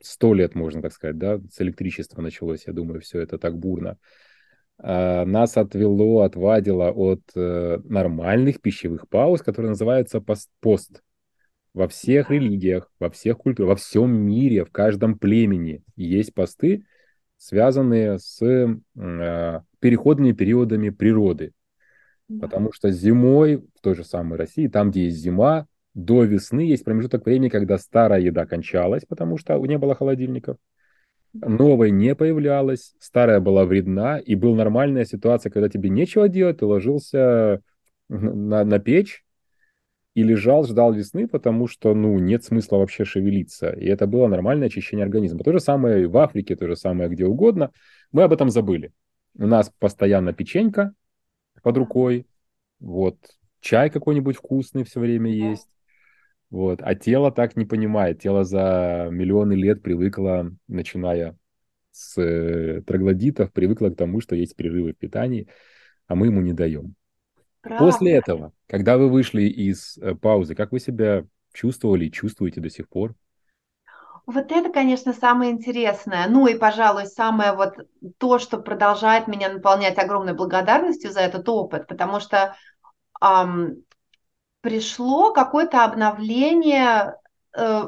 сто 0.00 0.34
лет, 0.34 0.54
можно 0.54 0.82
так 0.82 0.92
сказать, 0.92 1.18
да, 1.18 1.40
с 1.50 1.60
электричества 1.60 2.22
началось, 2.22 2.66
я 2.66 2.72
думаю, 2.72 3.00
все 3.00 3.20
это 3.20 3.38
так 3.38 3.58
бурно, 3.58 3.98
а, 4.78 5.24
нас 5.24 5.56
отвело, 5.56 6.20
отвадило 6.20 6.90
от 6.90 7.22
э, 7.34 7.78
нормальных 7.84 8.60
пищевых 8.60 9.08
пауз, 9.08 9.42
которые 9.42 9.70
называются 9.70 10.22
пост. 10.60 11.02
Во 11.72 11.88
всех 11.88 12.30
религиях, 12.30 12.90
во 12.98 13.10
всех 13.10 13.38
культурах, 13.38 13.70
во 13.70 13.76
всем 13.76 14.14
мире, 14.14 14.64
в 14.64 14.70
каждом 14.70 15.18
племени 15.18 15.82
есть 15.96 16.34
посты, 16.34 16.84
связанные 17.36 18.18
с 18.18 18.42
э, 18.42 19.60
переходными 19.78 20.32
периодами 20.32 20.90
природы. 20.90 21.52
Потому 22.40 22.72
что 22.72 22.90
зимой 22.90 23.56
в 23.56 23.80
той 23.80 23.94
же 23.94 24.04
самой 24.04 24.38
России, 24.38 24.66
там, 24.66 24.90
где 24.90 25.04
есть 25.04 25.18
зима, 25.18 25.66
до 25.94 26.24
весны 26.24 26.60
есть 26.60 26.84
промежуток 26.84 27.24
времени, 27.24 27.48
когда 27.48 27.78
старая 27.78 28.20
еда 28.20 28.46
кончалась, 28.46 29.04
потому 29.06 29.38
что 29.38 29.56
не 29.64 29.78
было 29.78 29.94
холодильников. 29.94 30.56
Новой 31.32 31.90
не 31.90 32.14
появлялась, 32.14 32.94
старая 32.98 33.40
была 33.40 33.64
вредна, 33.64 34.18
и 34.18 34.34
была 34.34 34.56
нормальная 34.56 35.04
ситуация, 35.04 35.50
когда 35.50 35.68
тебе 35.68 35.88
нечего 35.88 36.28
делать, 36.28 36.58
ты 36.58 36.66
ложился 36.66 37.60
на, 38.08 38.64
на 38.64 38.78
печь 38.78 39.24
и 40.14 40.22
лежал, 40.22 40.64
ждал 40.64 40.92
весны, 40.92 41.28
потому 41.28 41.66
что, 41.66 41.94
ну, 41.94 42.18
нет 42.18 42.42
смысла 42.42 42.78
вообще 42.78 43.04
шевелиться. 43.04 43.70
И 43.70 43.86
это 43.86 44.06
было 44.06 44.28
нормальное 44.28 44.68
очищение 44.68 45.04
организма. 45.04 45.44
То 45.44 45.52
же 45.52 45.60
самое 45.60 46.08
в 46.08 46.16
Африке, 46.16 46.56
то 46.56 46.66
же 46.66 46.74
самое 46.74 47.10
где 47.10 47.26
угодно. 47.26 47.70
Мы 48.12 48.22
об 48.22 48.32
этом 48.32 48.48
забыли. 48.48 48.92
У 49.38 49.46
нас 49.46 49.70
постоянно 49.78 50.32
печенька, 50.32 50.94
под 51.66 51.78
рукой, 51.78 52.28
вот, 52.78 53.18
чай 53.58 53.90
какой-нибудь 53.90 54.36
вкусный 54.36 54.84
все 54.84 55.00
время 55.00 55.32
есть, 55.32 55.66
вот, 56.48 56.78
а 56.80 56.94
тело 56.94 57.32
так 57.32 57.56
не 57.56 57.64
понимает, 57.64 58.22
тело 58.22 58.44
за 58.44 59.08
миллионы 59.10 59.54
лет 59.54 59.82
привыкло, 59.82 60.52
начиная 60.68 61.36
с 61.90 62.22
э, 62.22 62.82
троглодитов, 62.82 63.52
привыкло 63.52 63.88
к 63.88 63.96
тому, 63.96 64.20
что 64.20 64.36
есть 64.36 64.54
перерывы 64.54 64.92
в 64.92 64.96
питании, 64.96 65.48
а 66.06 66.14
мы 66.14 66.26
ему 66.26 66.40
не 66.40 66.52
даем. 66.52 66.94
Правда. 67.62 67.84
После 67.84 68.12
этого, 68.12 68.52
когда 68.68 68.96
вы 68.96 69.08
вышли 69.08 69.42
из 69.42 69.98
э, 69.98 70.14
паузы, 70.14 70.54
как 70.54 70.70
вы 70.70 70.78
себя 70.78 71.26
чувствовали 71.52 72.04
и 72.04 72.12
чувствуете 72.12 72.60
до 72.60 72.70
сих 72.70 72.88
пор? 72.88 73.16
Вот 74.26 74.50
это, 74.50 74.70
конечно, 74.70 75.12
самое 75.12 75.52
интересное. 75.52 76.26
Ну 76.28 76.48
и, 76.48 76.58
пожалуй, 76.58 77.06
самое 77.06 77.52
вот 77.52 77.74
то, 78.18 78.40
что 78.40 78.58
продолжает 78.58 79.28
меня 79.28 79.48
наполнять 79.48 79.98
огромной 79.98 80.34
благодарностью 80.34 81.12
за 81.12 81.20
этот 81.20 81.48
опыт, 81.48 81.86
потому 81.86 82.18
что 82.18 82.56
эм, 83.22 83.84
пришло 84.62 85.32
какое-то 85.32 85.84
обновление 85.84 87.14
э, 87.56 87.82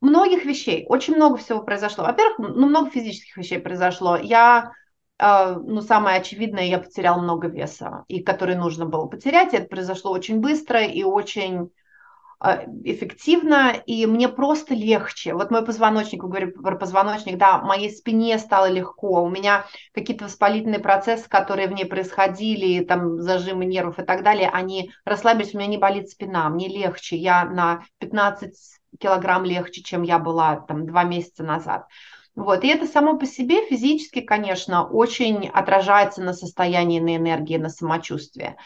многих 0.00 0.44
вещей. 0.44 0.86
Очень 0.88 1.14
много 1.14 1.36
всего 1.36 1.62
произошло. 1.62 2.04
Во-первых, 2.04 2.38
ну, 2.38 2.66
много 2.66 2.90
физических 2.90 3.36
вещей 3.36 3.60
произошло. 3.60 4.16
Я 4.16 4.72
э, 5.20 5.54
ну, 5.54 5.82
самое 5.82 6.18
очевидное, 6.18 6.64
я 6.64 6.80
потеряла 6.80 7.22
много 7.22 7.46
веса, 7.46 8.04
и 8.08 8.24
который 8.24 8.56
нужно 8.56 8.86
было 8.86 9.06
потерять. 9.06 9.54
И 9.54 9.58
это 9.58 9.68
произошло 9.68 10.10
очень 10.10 10.40
быстро 10.40 10.82
и 10.84 11.04
очень 11.04 11.70
эффективно, 12.40 13.72
и 13.86 14.04
мне 14.06 14.28
просто 14.28 14.74
легче. 14.74 15.32
Вот 15.32 15.50
мой 15.50 15.64
позвоночник, 15.64 16.20
говорю 16.20 16.52
про 16.52 16.76
позвоночник, 16.76 17.38
да, 17.38 17.58
моей 17.58 17.90
спине 17.90 18.38
стало 18.38 18.68
легко, 18.70 19.22
у 19.22 19.30
меня 19.30 19.64
какие-то 19.94 20.24
воспалительные 20.24 20.80
процессы, 20.80 21.28
которые 21.28 21.68
в 21.68 21.72
ней 21.72 21.86
происходили, 21.86 22.84
там 22.84 23.20
зажимы 23.22 23.64
нервов 23.64 23.98
и 23.98 24.04
так 24.04 24.22
далее, 24.22 24.50
они 24.50 24.92
расслабились, 25.04 25.54
у 25.54 25.58
меня 25.58 25.68
не 25.68 25.78
болит 25.78 26.10
спина, 26.10 26.48
мне 26.50 26.68
легче, 26.68 27.16
я 27.16 27.44
на 27.46 27.84
15 27.98 28.54
килограмм 29.00 29.44
легче, 29.44 29.82
чем 29.82 30.02
я 30.02 30.18
была 30.18 30.56
там 30.56 30.86
два 30.86 31.04
месяца 31.04 31.42
назад. 31.42 31.86
Вот. 32.34 32.64
И 32.64 32.68
это 32.68 32.86
само 32.86 33.18
по 33.18 33.26
себе 33.26 33.66
физически, 33.66 34.20
конечно, 34.20 34.86
очень 34.86 35.48
отражается 35.48 36.22
на 36.22 36.34
состоянии, 36.34 37.00
на 37.00 37.16
энергии, 37.16 37.56
на 37.56 37.70
самочувствии. 37.70 38.56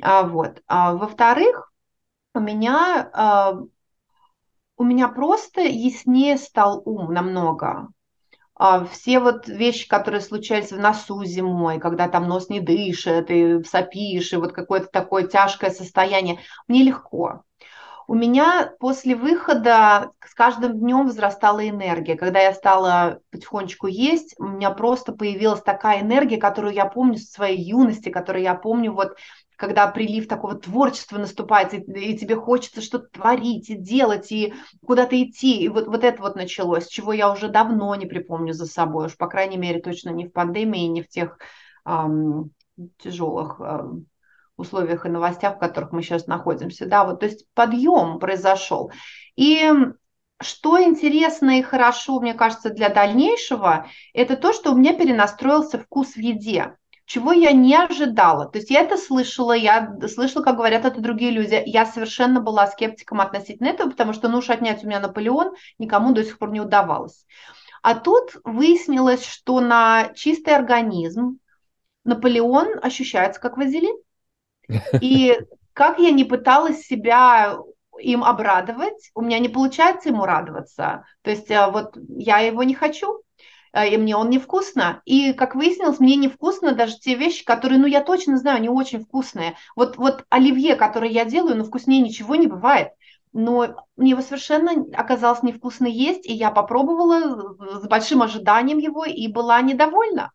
А, 0.00 0.22
вот. 0.22 0.62
А, 0.68 0.94
во-вторых, 0.94 1.72
у 2.36 2.40
меня, 2.40 3.10
э, 3.12 3.60
у 4.76 4.84
меня 4.84 5.08
просто 5.08 5.62
яснее 5.62 6.36
стал 6.36 6.82
ум 6.84 7.12
намного. 7.12 7.88
А 8.58 8.86
все 8.86 9.20
вот 9.20 9.48
вещи, 9.48 9.86
которые 9.86 10.22
случались 10.22 10.72
в 10.72 10.78
носу 10.78 11.22
зимой, 11.24 11.78
когда 11.78 12.08
там 12.08 12.26
нос 12.26 12.48
не 12.48 12.60
дышит, 12.60 13.30
и 13.30 13.62
сопишь, 13.64 14.32
и 14.32 14.36
вот 14.36 14.52
какое-то 14.52 14.86
такое 14.86 15.26
тяжкое 15.26 15.70
состояние, 15.70 16.40
мне 16.66 16.82
легко. 16.82 17.42
У 18.08 18.14
меня 18.14 18.72
после 18.78 19.16
выхода 19.16 20.12
с 20.24 20.32
каждым 20.32 20.78
днем 20.78 21.06
возрастала 21.06 21.68
энергия. 21.68 22.16
Когда 22.16 22.40
я 22.40 22.54
стала 22.54 23.18
потихонечку 23.30 23.88
есть, 23.88 24.36
у 24.38 24.44
меня 24.44 24.70
просто 24.70 25.12
появилась 25.12 25.60
такая 25.60 26.02
энергия, 26.02 26.36
которую 26.38 26.72
я 26.72 26.86
помню 26.86 27.18
с 27.18 27.32
своей 27.32 27.60
юности, 27.60 28.08
которую 28.08 28.44
я 28.44 28.54
помню 28.54 28.92
вот 28.92 29.16
когда 29.56 29.86
прилив 29.88 30.28
такого 30.28 30.54
творчества 30.54 31.18
наступает, 31.18 31.74
и, 31.74 31.78
и 31.78 32.16
тебе 32.16 32.36
хочется 32.36 32.82
что-то 32.82 33.08
творить, 33.08 33.70
и 33.70 33.74
делать, 33.74 34.30
и 34.30 34.54
куда-то 34.86 35.20
идти. 35.22 35.60
И 35.60 35.68
вот, 35.68 35.86
вот 35.86 36.04
это 36.04 36.22
вот 36.22 36.36
началось, 36.36 36.86
чего 36.86 37.12
я 37.12 37.32
уже 37.32 37.48
давно 37.48 37.94
не 37.94 38.06
припомню 38.06 38.52
за 38.52 38.66
собой, 38.66 39.06
уж 39.06 39.16
по 39.16 39.26
крайней 39.28 39.56
мере 39.56 39.80
точно 39.80 40.10
не 40.10 40.26
в 40.26 40.32
пандемии, 40.32 40.86
не 40.86 41.02
в 41.02 41.08
тех 41.08 41.38
эм, 41.86 42.50
тяжелых 42.98 43.60
эм, 43.60 44.06
условиях 44.56 45.06
и 45.06 45.10
новостях, 45.10 45.56
в 45.56 45.60
которых 45.60 45.92
мы 45.92 46.02
сейчас 46.02 46.26
находимся. 46.26 46.86
Да, 46.86 47.04
вот, 47.04 47.20
то 47.20 47.26
есть 47.26 47.46
подъем 47.54 48.18
произошел. 48.18 48.90
И 49.36 49.70
что 50.40 50.82
интересно 50.82 51.58
и 51.58 51.62
хорошо, 51.62 52.20
мне 52.20 52.34
кажется, 52.34 52.70
для 52.70 52.90
дальнейшего, 52.90 53.86
это 54.12 54.36
то, 54.36 54.52
что 54.52 54.72
у 54.72 54.76
меня 54.76 54.92
перенастроился 54.92 55.78
вкус 55.78 56.14
в 56.14 56.18
еде 56.18 56.76
чего 57.06 57.32
я 57.32 57.52
не 57.52 57.74
ожидала. 57.74 58.46
То 58.46 58.58
есть 58.58 58.70
я 58.70 58.80
это 58.80 58.96
слышала, 58.96 59.52
я 59.52 59.96
слышала, 60.08 60.42
как 60.42 60.56
говорят 60.56 60.84
это 60.84 61.00
другие 61.00 61.30
люди. 61.30 61.62
Я 61.64 61.86
совершенно 61.86 62.40
была 62.40 62.66
скептиком 62.66 63.20
относительно 63.20 63.68
этого, 63.68 63.90
потому 63.90 64.12
что, 64.12 64.28
ну 64.28 64.38
уж 64.38 64.50
отнять 64.50 64.82
у 64.82 64.88
меня 64.88 65.00
Наполеон 65.00 65.54
никому 65.78 66.12
до 66.12 66.24
сих 66.24 66.38
пор 66.38 66.50
не 66.50 66.60
удавалось. 66.60 67.24
А 67.82 67.94
тут 67.94 68.36
выяснилось, 68.42 69.24
что 69.24 69.60
на 69.60 70.10
чистый 70.14 70.56
организм 70.56 71.38
Наполеон 72.02 72.80
ощущается 72.82 73.40
как 73.40 73.56
вазелин. 73.56 73.96
И 75.00 75.38
как 75.72 76.00
я 76.00 76.10
не 76.10 76.24
пыталась 76.24 76.82
себя 76.82 77.56
им 78.00 78.24
обрадовать, 78.24 79.10
у 79.14 79.22
меня 79.22 79.38
не 79.38 79.48
получается 79.48 80.08
ему 80.08 80.24
радоваться. 80.24 81.04
То 81.22 81.30
есть 81.30 81.50
э, 81.50 81.70
вот 81.70 81.96
я 82.08 82.40
его 82.40 82.64
не 82.64 82.74
хочу, 82.74 83.22
и 83.84 83.96
мне 83.96 84.16
он 84.16 84.30
невкусно. 84.30 85.02
И, 85.04 85.32
как 85.32 85.54
выяснилось, 85.54 86.00
мне 86.00 86.16
невкусно 86.16 86.72
даже 86.72 86.98
те 86.98 87.14
вещи, 87.14 87.44
которые, 87.44 87.78
ну, 87.78 87.86
я 87.86 88.02
точно 88.02 88.38
знаю, 88.38 88.62
не 88.62 88.68
очень 88.68 89.04
вкусные. 89.04 89.56
Вот, 89.74 89.96
вот 89.96 90.24
оливье, 90.30 90.76
которое 90.76 91.10
я 91.10 91.24
делаю, 91.24 91.56
ну, 91.56 91.64
вкуснее 91.64 92.00
ничего 92.00 92.36
не 92.36 92.46
бывает. 92.46 92.88
Но 93.32 93.84
мне 93.96 94.10
его 94.10 94.22
совершенно 94.22 94.86
оказалось 94.94 95.42
невкусно 95.42 95.86
есть, 95.86 96.26
и 96.26 96.32
я 96.32 96.50
попробовала 96.50 97.54
с 97.80 97.86
большим 97.86 98.22
ожиданием 98.22 98.78
его 98.78 99.04
и 99.04 99.28
была 99.28 99.60
недовольна. 99.60 100.32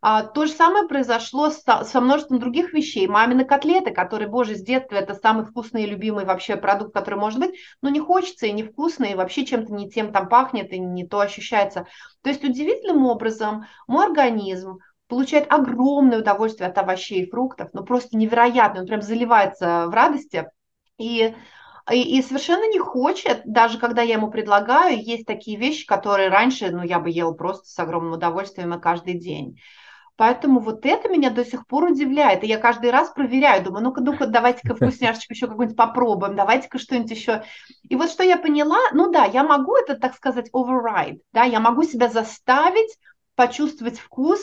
А, 0.00 0.22
то 0.22 0.46
же 0.46 0.52
самое 0.52 0.86
произошло 0.86 1.50
со, 1.50 1.84
со 1.84 2.00
множеством 2.00 2.38
других 2.38 2.72
вещей. 2.72 3.06
Мамины 3.06 3.44
котлеты, 3.44 3.92
которые, 3.92 4.28
боже, 4.28 4.54
с 4.54 4.62
детства 4.62 4.96
это 4.96 5.14
самый 5.14 5.44
вкусный 5.44 5.84
и 5.84 5.86
любимый 5.86 6.24
вообще 6.24 6.56
продукт, 6.56 6.92
который 6.94 7.18
может 7.18 7.40
быть, 7.40 7.54
но 7.82 7.88
не 7.88 8.00
хочется 8.00 8.46
и 8.46 8.52
невкусно, 8.52 9.04
и 9.04 9.14
вообще 9.14 9.44
чем-то 9.44 9.72
не 9.72 9.90
тем 9.90 10.12
там 10.12 10.28
пахнет, 10.28 10.72
и 10.72 10.78
не 10.78 11.06
то 11.06 11.20
ощущается. 11.20 11.86
То 12.22 12.30
есть 12.30 12.44
удивительным 12.44 13.04
образом 13.06 13.66
мой 13.86 14.06
организм 14.06 14.78
получает 15.08 15.52
огромное 15.52 16.20
удовольствие 16.20 16.68
от 16.68 16.78
овощей 16.78 17.22
и 17.22 17.30
фруктов, 17.30 17.70
ну 17.72 17.84
просто 17.84 18.16
невероятно, 18.16 18.80
он 18.80 18.86
прям 18.86 19.02
заливается 19.02 19.86
в 19.86 19.90
радости. 19.90 20.50
И 20.98 21.34
и, 21.92 22.18
и 22.18 22.22
совершенно 22.22 22.68
не 22.68 22.80
хочет, 22.80 23.42
даже 23.44 23.78
когда 23.78 24.02
я 24.02 24.14
ему 24.14 24.30
предлагаю, 24.30 25.00
есть 25.00 25.24
такие 25.24 25.56
вещи, 25.56 25.86
которые 25.86 26.28
раньше, 26.28 26.70
ну, 26.70 26.82
я 26.82 26.98
бы 26.98 27.10
ела 27.10 27.32
просто 27.32 27.68
с 27.68 27.78
огромным 27.78 28.14
удовольствием 28.14 28.74
и 28.74 28.80
каждый 28.80 29.14
день. 29.14 29.60
Поэтому 30.16 30.60
вот 30.60 30.86
это 30.86 31.08
меня 31.08 31.30
до 31.30 31.44
сих 31.44 31.66
пор 31.66 31.84
удивляет. 31.84 32.42
И 32.42 32.46
я 32.46 32.58
каждый 32.58 32.90
раз 32.90 33.10
проверяю, 33.10 33.62
думаю, 33.62 33.84
ну-ка, 33.84 34.00
ну-ка, 34.00 34.26
давайте-ка 34.26 34.74
вкусняшечку 34.76 35.32
еще 35.32 35.46
какую-нибудь 35.46 35.76
попробуем, 35.76 36.36
давайте-ка 36.36 36.78
что-нибудь 36.78 37.10
еще. 37.10 37.44
И 37.82 37.96
вот 37.96 38.10
что 38.10 38.22
я 38.22 38.38
поняла, 38.38 38.78
ну 38.92 39.10
да, 39.10 39.24
я 39.24 39.44
могу 39.44 39.76
это, 39.76 39.94
так 39.94 40.14
сказать, 40.14 40.50
override, 40.52 41.20
да, 41.32 41.44
я 41.44 41.60
могу 41.60 41.82
себя 41.82 42.08
заставить 42.08 42.96
почувствовать 43.34 43.98
вкус, 43.98 44.40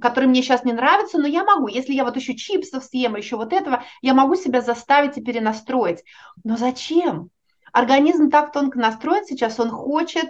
который 0.00 0.24
мне 0.24 0.42
сейчас 0.42 0.64
не 0.64 0.72
нравится, 0.72 1.18
но 1.18 1.26
я 1.26 1.44
могу. 1.44 1.68
Если 1.68 1.92
я 1.92 2.04
вот 2.04 2.16
еще 2.16 2.34
чипсов 2.34 2.84
съем, 2.84 3.16
еще 3.16 3.36
вот 3.36 3.52
этого, 3.52 3.84
я 4.00 4.14
могу 4.14 4.34
себя 4.34 4.60
заставить 4.60 5.18
и 5.18 5.22
перенастроить. 5.22 6.02
Но 6.42 6.56
зачем? 6.56 7.30
Организм 7.72 8.30
так 8.30 8.52
тонко 8.52 8.78
настроен 8.78 9.24
сейчас, 9.26 9.60
он 9.60 9.70
хочет 9.70 10.28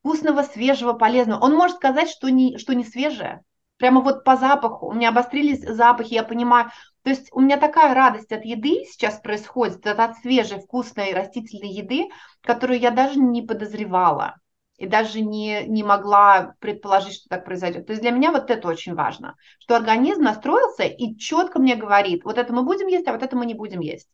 вкусного, 0.00 0.42
свежего, 0.42 0.92
полезного. 0.94 1.44
Он 1.44 1.54
может 1.54 1.76
сказать, 1.76 2.10
что 2.10 2.28
не, 2.30 2.58
что 2.58 2.74
не 2.74 2.84
свежее. 2.84 3.42
Прямо 3.76 4.02
вот 4.02 4.24
по 4.24 4.36
запаху. 4.36 4.88
У 4.88 4.92
меня 4.92 5.08
обострились 5.08 5.60
запахи, 5.62 6.14
я 6.14 6.22
понимаю. 6.22 6.70
То 7.02 7.10
есть 7.10 7.28
у 7.32 7.40
меня 7.40 7.56
такая 7.56 7.94
радость 7.94 8.30
от 8.32 8.44
еды 8.44 8.84
сейчас 8.86 9.20
происходит, 9.20 9.86
от 9.86 10.16
свежей, 10.18 10.60
вкусной 10.60 11.14
растительной 11.14 11.70
еды, 11.70 12.08
которую 12.42 12.78
я 12.78 12.90
даже 12.90 13.18
не 13.18 13.40
подозревала 13.40 14.36
и 14.76 14.86
даже 14.86 15.20
не, 15.20 15.64
не 15.66 15.82
могла 15.82 16.54
предположить, 16.58 17.14
что 17.14 17.28
так 17.28 17.44
произойдет. 17.44 17.86
То 17.86 17.92
есть 17.92 18.02
для 18.02 18.10
меня 18.10 18.32
вот 18.32 18.50
это 18.50 18.66
очень 18.66 18.94
важно, 18.94 19.36
что 19.58 19.76
организм 19.76 20.22
настроился 20.22 20.84
и 20.84 21.16
четко 21.16 21.58
мне 21.58 21.76
говорит, 21.76 22.24
вот 22.24 22.38
это 22.38 22.52
мы 22.52 22.62
будем 22.62 22.86
есть, 22.86 23.06
а 23.06 23.12
вот 23.12 23.22
это 23.22 23.36
мы 23.36 23.44
не 23.44 23.54
будем 23.54 23.80
есть. 23.80 24.08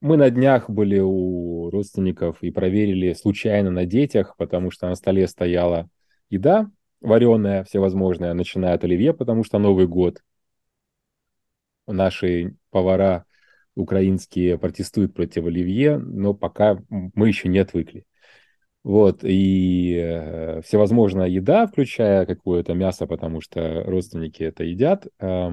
Мы 0.00 0.16
на 0.16 0.30
днях 0.30 0.70
были 0.70 1.00
у 1.00 1.70
родственников 1.70 2.42
и 2.42 2.50
проверили 2.50 3.14
случайно 3.14 3.70
на 3.70 3.84
детях, 3.84 4.36
потому 4.36 4.70
что 4.70 4.88
на 4.88 4.94
столе 4.94 5.26
стояла 5.26 5.90
еда 6.30 6.70
вареная, 7.00 7.64
всевозможная, 7.64 8.34
начиная 8.34 8.74
от 8.74 8.84
оливье, 8.84 9.12
потому 9.12 9.44
что 9.44 9.58
Новый 9.58 9.88
год. 9.88 10.22
Наши 11.86 12.54
повара 12.70 13.24
украинские 13.74 14.58
протестуют 14.58 15.14
против 15.14 15.46
оливье, 15.46 15.98
но 15.98 16.34
пока 16.34 16.78
мы 16.88 17.28
еще 17.28 17.48
не 17.48 17.58
отвыкли. 17.58 18.04
Вот, 18.84 19.20
и 19.22 19.96
э, 19.96 20.62
всевозможная 20.62 21.26
еда, 21.26 21.66
включая 21.66 22.24
какое-то 22.24 22.74
мясо, 22.74 23.06
потому 23.06 23.40
что 23.40 23.82
родственники 23.84 24.42
это 24.42 24.64
едят. 24.64 25.06
Э, 25.18 25.50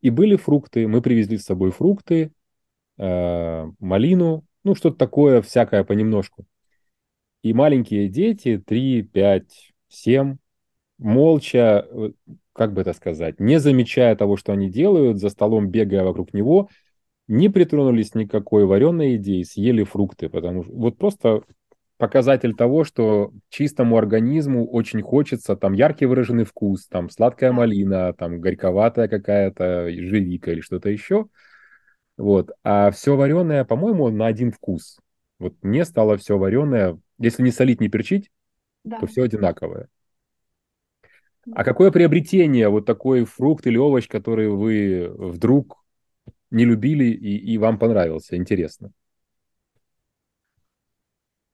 и 0.00 0.10
были 0.10 0.36
фрукты, 0.36 0.86
мы 0.86 1.02
привезли 1.02 1.38
с 1.38 1.44
собой 1.44 1.70
фрукты, 1.70 2.32
э, 2.98 3.70
малину, 3.78 4.44
ну, 4.64 4.74
что-то 4.74 4.96
такое 4.96 5.42
всякое 5.42 5.84
понемножку. 5.84 6.46
И 7.42 7.52
маленькие 7.52 8.08
дети, 8.08 8.62
3, 8.64 9.02
5, 9.02 9.72
7, 9.88 10.36
молча, 10.98 11.86
э, 11.90 12.10
как 12.52 12.72
бы 12.72 12.82
это 12.82 12.92
сказать, 12.92 13.40
не 13.40 13.58
замечая 13.58 14.14
того, 14.14 14.36
что 14.36 14.52
они 14.52 14.70
делают, 14.70 15.18
за 15.18 15.28
столом 15.30 15.68
бегая 15.68 16.04
вокруг 16.04 16.32
него, 16.32 16.68
не 17.28 17.48
притронулись 17.48 18.14
никакой 18.14 18.66
вареной 18.66 19.12
еде 19.12 19.36
и 19.36 19.44
съели 19.44 19.84
фрукты, 19.84 20.28
потому 20.28 20.64
что 20.64 20.72
вот 20.72 20.98
просто 20.98 21.42
показатель 21.96 22.54
того, 22.54 22.84
что 22.84 23.32
чистому 23.48 23.96
организму 23.96 24.68
очень 24.68 25.02
хочется 25.02 25.56
там 25.56 25.72
яркий 25.72 26.06
выраженный 26.06 26.44
вкус, 26.44 26.86
там 26.88 27.08
сладкая 27.10 27.52
малина, 27.52 28.12
там 28.12 28.40
горьковатая 28.40 29.08
какая-то 29.08 29.88
живика 29.90 30.50
или 30.52 30.60
что-то 30.60 30.90
еще– 30.90 31.26
вот. 32.22 32.52
А 32.62 32.92
все 32.92 33.16
вареное, 33.16 33.64
по-моему, 33.64 34.08
на 34.08 34.26
один 34.26 34.52
вкус. 34.52 35.00
Вот 35.40 35.54
мне 35.60 35.84
стало 35.84 36.16
все 36.16 36.38
вареное, 36.38 36.96
если 37.18 37.42
не 37.42 37.50
солить, 37.50 37.80
не 37.80 37.88
перчить, 37.88 38.30
да. 38.84 39.00
то 39.00 39.08
все 39.08 39.24
одинаковое. 39.24 39.88
А 41.52 41.64
какое 41.64 41.90
приобретение, 41.90 42.68
вот 42.68 42.86
такой 42.86 43.24
фрукт 43.24 43.66
или 43.66 43.76
овощ, 43.76 44.06
который 44.06 44.48
вы 44.48 45.12
вдруг 45.12 45.84
не 46.52 46.64
любили 46.64 47.06
и, 47.06 47.36
и 47.38 47.58
вам 47.58 47.76
понравился? 47.76 48.36
Интересно. 48.36 48.92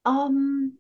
Um, 0.06 0.77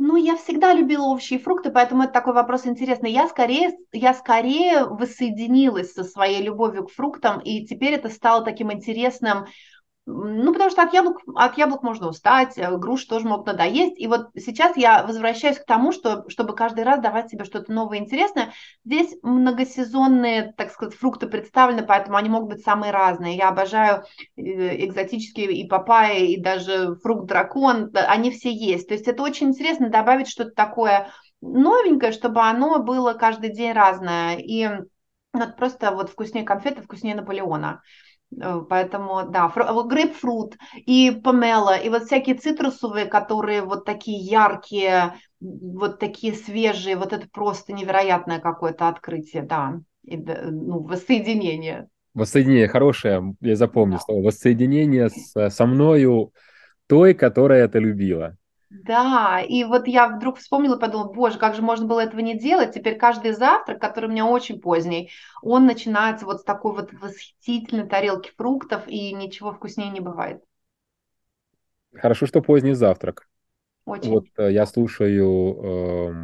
ну, 0.00 0.16
я 0.16 0.34
всегда 0.34 0.72
любила 0.72 1.04
овощи 1.04 1.34
и 1.34 1.38
фрукты, 1.38 1.70
поэтому 1.70 2.04
это 2.04 2.14
такой 2.14 2.32
вопрос 2.32 2.66
интересный. 2.66 3.12
Я 3.12 3.28
скорее, 3.28 3.72
я 3.92 4.14
скорее 4.14 4.86
воссоединилась 4.86 5.92
со 5.92 6.04
своей 6.04 6.42
любовью 6.42 6.86
к 6.86 6.90
фруктам, 6.90 7.38
и 7.38 7.66
теперь 7.66 7.92
это 7.92 8.08
стало 8.08 8.42
таким 8.42 8.72
интересным 8.72 9.44
ну, 10.12 10.52
потому 10.52 10.70
что 10.70 10.82
от 10.82 10.92
яблок, 10.92 11.18
от 11.34 11.56
яблок 11.56 11.82
можно 11.82 12.08
устать, 12.08 12.58
э, 12.58 12.76
груш 12.76 13.04
тоже 13.04 13.26
могут 13.26 13.46
надоесть. 13.46 13.98
И 13.98 14.06
вот 14.06 14.28
сейчас 14.36 14.76
я 14.76 15.04
возвращаюсь 15.04 15.58
к 15.58 15.64
тому, 15.64 15.92
что, 15.92 16.24
чтобы 16.28 16.54
каждый 16.54 16.84
раз 16.84 17.00
давать 17.00 17.30
себе 17.30 17.44
что-то 17.44 17.72
новое 17.72 17.98
и 17.98 18.00
интересное. 18.00 18.52
Здесь 18.84 19.16
многосезонные, 19.22 20.52
так 20.56 20.70
сказать, 20.72 20.94
фрукты 20.94 21.28
представлены, 21.28 21.82
поэтому 21.82 22.16
они 22.16 22.28
могут 22.28 22.50
быть 22.50 22.64
самые 22.64 22.92
разные. 22.92 23.36
Я 23.36 23.48
обожаю 23.48 24.04
э, 24.36 24.84
экзотические 24.84 25.52
и 25.52 25.66
папайи, 25.66 26.32
и 26.32 26.40
даже 26.40 26.96
фрукт-дракон, 26.96 27.90
они 27.94 28.30
все 28.30 28.52
есть. 28.52 28.88
То 28.88 28.94
есть 28.94 29.06
это 29.06 29.22
очень 29.22 29.48
интересно 29.48 29.90
добавить 29.90 30.28
что-то 30.28 30.50
такое 30.50 31.10
новенькое, 31.40 32.12
чтобы 32.12 32.42
оно 32.42 32.80
было 32.80 33.14
каждый 33.14 33.50
день 33.50 33.72
разное. 33.72 34.36
И 34.36 34.68
вот 35.32 35.56
просто 35.56 35.92
вот 35.92 36.10
вкуснее 36.10 36.44
конфеты, 36.44 36.82
вкуснее 36.82 37.14
Наполеона. 37.14 37.82
Э, 38.38 38.62
поэтому, 38.68 39.28
да, 39.28 39.48
фру, 39.48 39.84
грейпфрут 39.84 40.56
и 40.74 41.10
помело, 41.10 41.76
и 41.76 41.88
вот 41.88 42.04
всякие 42.04 42.36
цитрусовые, 42.36 43.06
которые 43.06 43.62
вот 43.62 43.84
такие 43.84 44.18
яркие, 44.18 45.14
вот 45.40 45.98
такие 45.98 46.34
свежие, 46.34 46.96
вот 46.96 47.12
это 47.12 47.28
просто 47.30 47.72
невероятное 47.72 48.40
какое-то 48.40 48.88
открытие, 48.88 49.42
да, 49.42 49.80
и, 50.04 50.16
ну, 50.16 50.80
воссоединение. 50.80 51.88
Воссоединение 52.14 52.68
хорошее, 52.68 53.34
я 53.40 53.56
запомню 53.56 53.96
да. 53.96 54.04
слово, 54.04 54.24
воссоединение 54.26 55.08
с, 55.10 55.50
со 55.50 55.66
мною 55.66 56.32
той, 56.86 57.14
которая 57.14 57.64
это 57.64 57.78
любила. 57.78 58.36
Да, 58.70 59.40
и 59.40 59.64
вот 59.64 59.88
я 59.88 60.08
вдруг 60.08 60.38
вспомнила 60.38 60.76
и 60.76 60.80
подумала, 60.80 61.12
боже, 61.12 61.38
как 61.38 61.56
же 61.56 61.62
можно 61.62 61.86
было 61.86 62.00
этого 62.00 62.20
не 62.20 62.38
делать. 62.38 62.72
Теперь 62.72 62.96
каждый 62.96 63.32
завтрак, 63.32 63.80
который 63.80 64.06
у 64.06 64.12
меня 64.12 64.26
очень 64.26 64.60
поздний, 64.60 65.10
он 65.42 65.66
начинается 65.66 66.24
вот 66.24 66.40
с 66.40 66.44
такой 66.44 66.74
вот 66.74 66.92
восхитительной 66.92 67.88
тарелки 67.88 68.30
фруктов, 68.36 68.86
и 68.86 69.12
ничего 69.12 69.52
вкуснее 69.52 69.90
не 69.90 69.98
бывает. 69.98 70.40
Хорошо, 71.92 72.26
что 72.26 72.40
поздний 72.40 72.74
завтрак. 72.74 73.26
Очень. 73.84 74.10
Вот 74.10 74.26
э, 74.36 74.52
я 74.52 74.66
слушаю 74.66 75.56
э, 75.60 76.14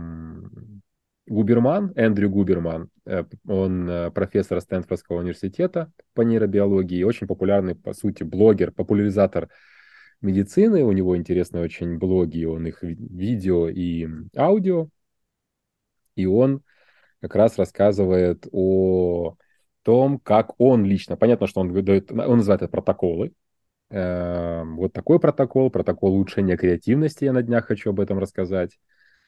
Губерман, 1.26 1.92
Эндрю 1.96 2.30
Губерман, 2.30 2.90
э, 3.06 3.24
он 3.48 3.90
э, 3.90 4.10
профессор 4.12 4.60
Стэнфордского 4.60 5.18
университета 5.18 5.90
по 6.14 6.22
нейробиологии, 6.22 7.02
очень 7.02 7.26
популярный, 7.26 7.74
по 7.74 7.92
сути, 7.92 8.22
блогер, 8.22 8.70
популяризатор 8.70 9.48
медицины, 10.20 10.84
у 10.84 10.92
него 10.92 11.16
интересные 11.16 11.64
очень 11.64 11.98
блоги, 11.98 12.44
он 12.44 12.66
их 12.66 12.82
видео 12.82 13.68
и 13.68 14.08
аудио, 14.36 14.88
и 16.14 16.26
он 16.26 16.62
как 17.20 17.34
раз 17.34 17.58
рассказывает 17.58 18.46
о 18.52 19.36
том, 19.82 20.18
как 20.18 20.58
он 20.60 20.84
лично, 20.84 21.16
понятно, 21.16 21.46
что 21.46 21.60
он, 21.60 21.72
дает, 21.84 22.10
он 22.10 22.38
называет 22.38 22.62
это 22.62 22.70
протоколы, 22.70 23.32
э, 23.90 24.62
вот 24.64 24.92
такой 24.92 25.20
протокол, 25.20 25.70
протокол 25.70 26.14
улучшения 26.14 26.56
креативности, 26.56 27.24
я 27.24 27.32
на 27.32 27.42
днях 27.42 27.66
хочу 27.66 27.90
об 27.90 28.00
этом 28.00 28.18
рассказать, 28.18 28.78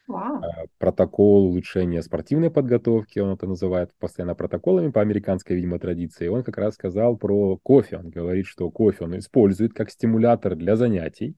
Wow. 0.09 0.43
Э, 0.43 0.67
протокол 0.79 1.45
улучшения 1.47 2.03
спортивной 2.03 2.51
подготовки, 2.51 3.19
он 3.19 3.35
это 3.35 3.47
называет 3.47 3.91
постоянно 3.99 4.35
протоколами 4.35 4.91
по 4.91 5.03
американской, 5.03 5.55
видимо, 5.55 5.79
традиции. 5.79 6.29
Он 6.29 6.43
как 6.43 6.57
раз 6.57 6.75
сказал 6.75 7.17
про 7.19 7.59
кофе. 7.59 7.99
Он 7.99 8.09
говорит, 8.09 8.47
что 8.47 8.71
кофе 8.71 9.05
он 9.05 9.19
использует 9.19 9.75
как 9.75 9.91
стимулятор 9.91 10.57
для 10.57 10.77
занятий 10.77 11.37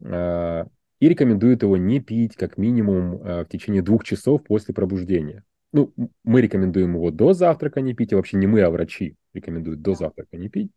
э, 0.00 0.64
и 1.00 1.08
рекомендует 1.08 1.62
его 1.62 1.76
не 1.76 2.00
пить 2.00 2.36
как 2.36 2.58
минимум 2.58 3.16
э, 3.16 3.44
в 3.44 3.48
течение 3.48 3.82
двух 3.82 4.04
часов 4.04 4.44
после 4.44 4.72
пробуждения. 4.72 5.42
Ну, 5.72 5.92
мы 6.22 6.40
рекомендуем 6.40 6.94
его 6.94 7.10
до 7.10 7.32
завтрака 7.32 7.80
не 7.80 7.94
пить, 7.94 8.12
и 8.12 8.14
вообще 8.14 8.36
не 8.36 8.46
мы, 8.46 8.62
а 8.62 8.70
врачи 8.70 9.16
рекомендуют 9.32 9.82
до 9.82 9.94
завтрака 9.94 10.36
не 10.36 10.48
пить. 10.48 10.70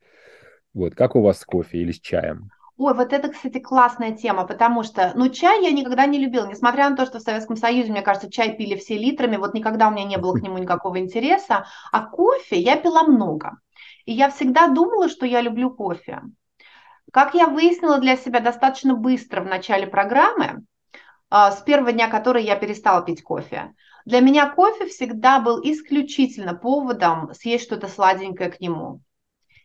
Вот, 0.74 0.96
как 0.96 1.16
у 1.16 1.22
вас 1.22 1.42
с 1.42 1.46
кофе 1.46 1.78
или 1.78 1.92
с 1.92 2.00
чаем? 2.00 2.50
Ой, 2.78 2.94
вот 2.94 3.12
это, 3.12 3.30
кстати, 3.30 3.58
классная 3.60 4.12
тема, 4.12 4.46
потому 4.46 4.84
что, 4.84 5.12
ну, 5.16 5.30
чай 5.30 5.64
я 5.64 5.72
никогда 5.72 6.06
не 6.06 6.20
любила, 6.20 6.46
несмотря 6.46 6.88
на 6.90 6.96
то, 6.96 7.08
что 7.08 7.18
в 7.18 7.24
Советском 7.24 7.58
Союзе, 7.58 7.92
мне 7.92 8.04
кажется, 8.04 8.32
чай 8.32 8.56
пили 8.56 8.76
все 8.76 8.98
литрами, 8.98 9.38
вот 9.38 9.56
никогда 9.56 9.88
у 9.88 9.92
меня 9.92 10.04
не 10.04 10.18
было 10.18 10.38
к 10.38 10.44
нему 10.44 10.60
никакого 10.60 11.00
интереса, 11.00 11.66
а 11.92 12.06
кофе 12.06 12.60
я 12.60 12.76
пила 12.76 13.04
много. 13.04 13.58
И 14.06 14.14
я 14.14 14.30
всегда 14.30 14.68
думала, 14.68 15.10
что 15.10 15.26
я 15.26 15.42
люблю 15.42 15.72
кофе. 15.72 16.22
Как 17.12 17.34
я 17.34 17.48
выяснила 17.48 17.98
для 17.98 18.16
себя 18.16 18.42
достаточно 18.42 18.94
быстро 18.94 19.42
в 19.42 19.48
начале 19.48 19.88
программы, 19.88 20.64
а, 21.32 21.52
с 21.52 21.64
первого 21.64 21.92
дня, 21.92 22.08
который 22.10 22.44
я 22.44 22.56
перестала 22.56 23.02
пить 23.02 23.24
кофе, 23.24 23.74
для 24.06 24.20
меня 24.20 24.50
кофе 24.50 24.86
всегда 24.86 25.40
был 25.40 25.60
исключительно 25.64 26.54
поводом 26.54 27.34
съесть 27.34 27.64
что-то 27.64 27.88
сладенькое 27.88 28.52
к 28.52 28.60
нему. 28.60 29.02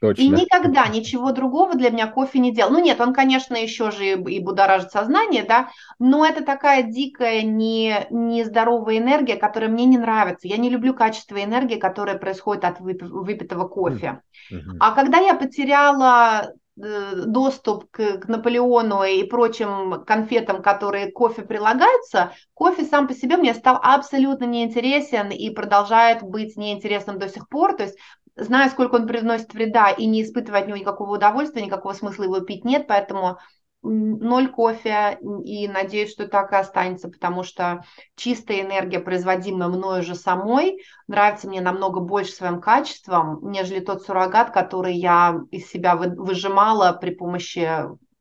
Точно. 0.03 0.20
И 0.20 0.26
никогда 0.26 0.88
ничего 0.88 1.30
другого 1.30 1.76
для 1.76 1.90
меня 1.90 2.09
кофе 2.09 2.40
не 2.40 2.53
делал. 2.53 2.72
Ну 2.72 2.80
нет, 2.80 3.00
он, 3.00 3.14
конечно, 3.14 3.55
еще 3.55 3.92
же 3.92 4.14
и, 4.14 4.40
будоражит 4.40 4.90
сознание, 4.90 5.44
да, 5.44 5.68
но 6.00 6.26
это 6.26 6.44
такая 6.44 6.82
дикая, 6.82 7.42
не, 7.42 8.09
нездоровая 8.11 8.98
энергия, 8.98 9.36
которая 9.36 9.70
мне 9.70 9.84
не 9.84 9.98
нравится. 9.98 10.48
Я 10.48 10.57
не 10.57 10.70
люблю 10.70 10.92
качество 10.92 11.40
энергии, 11.40 11.76
которая 11.76 12.18
происходит 12.18 12.64
от 12.64 12.80
выпитого 12.80 13.68
кофе. 13.68 14.22
Mm-hmm. 14.53 14.78
А 14.80 14.90
когда 14.90 15.18
я 15.18 15.34
потеряла 15.34 16.50
э, 16.82 17.22
доступ 17.24 17.88
к, 17.92 18.18
к 18.18 18.26
Наполеону 18.26 19.05
и 19.05 19.22
прочим 19.22 20.03
конфетам, 20.05 20.62
которые 20.62 21.12
к 21.12 21.14
кофе 21.14 21.42
прилагаются, 21.42 22.32
кофе 22.55 22.82
сам 22.82 23.07
по 23.07 23.14
себе 23.14 23.36
мне 23.36 23.55
стал 23.55 23.78
абсолютно 23.80 24.46
неинтересен 24.46 25.30
и 25.30 25.48
продолжает 25.50 26.24
быть 26.24 26.57
неинтересным 26.57 27.20
до 27.20 27.28
сих 27.28 27.48
пор. 27.48 27.76
То 27.76 27.84
есть 27.84 27.96
зная, 28.37 28.68
сколько 28.70 28.97
он 28.97 29.07
приносит 29.07 29.53
вреда, 29.55 29.91
и 29.91 30.07
не 30.07 30.22
испытывая 30.22 30.61
от 30.61 30.68
него 30.68 30.78
никакого 30.78 31.14
удовольствия, 31.14 31.62
никакого 31.62 31.93
смысла 31.93 32.24
его 32.24 32.41
пить 32.41 32.64
нет, 32.64 32.87
поэтому 32.87 33.39
ноль 33.83 34.49
кофе, 34.49 35.18
и 35.45 35.66
надеюсь, 35.66 36.12
что 36.12 36.28
так 36.28 36.53
и 36.53 36.57
останется, 36.57 37.09
потому 37.09 37.43
что 37.43 37.85
чистая 38.14 38.61
энергия, 38.61 39.01
производимая 39.01 39.68
мною 39.68 40.03
же 40.03 40.14
самой, 40.14 40.78
нравится 41.09 41.49
мне 41.49 41.61
намного 41.61 42.01
больше 42.01 42.33
своим 42.33 42.61
качеством, 42.61 43.41
нежели 43.51 43.80
тот 43.80 44.03
суррогат, 44.03 44.53
который 44.53 44.95
я 44.95 45.41
из 45.51 45.68
себя 45.68 45.97
выжимала 45.97 46.93
при 46.93 47.11
помощи 47.11 47.68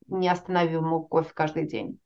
неостановимого 0.08 1.04
кофе 1.04 1.32
каждый 1.34 1.68
день. 1.68 2.00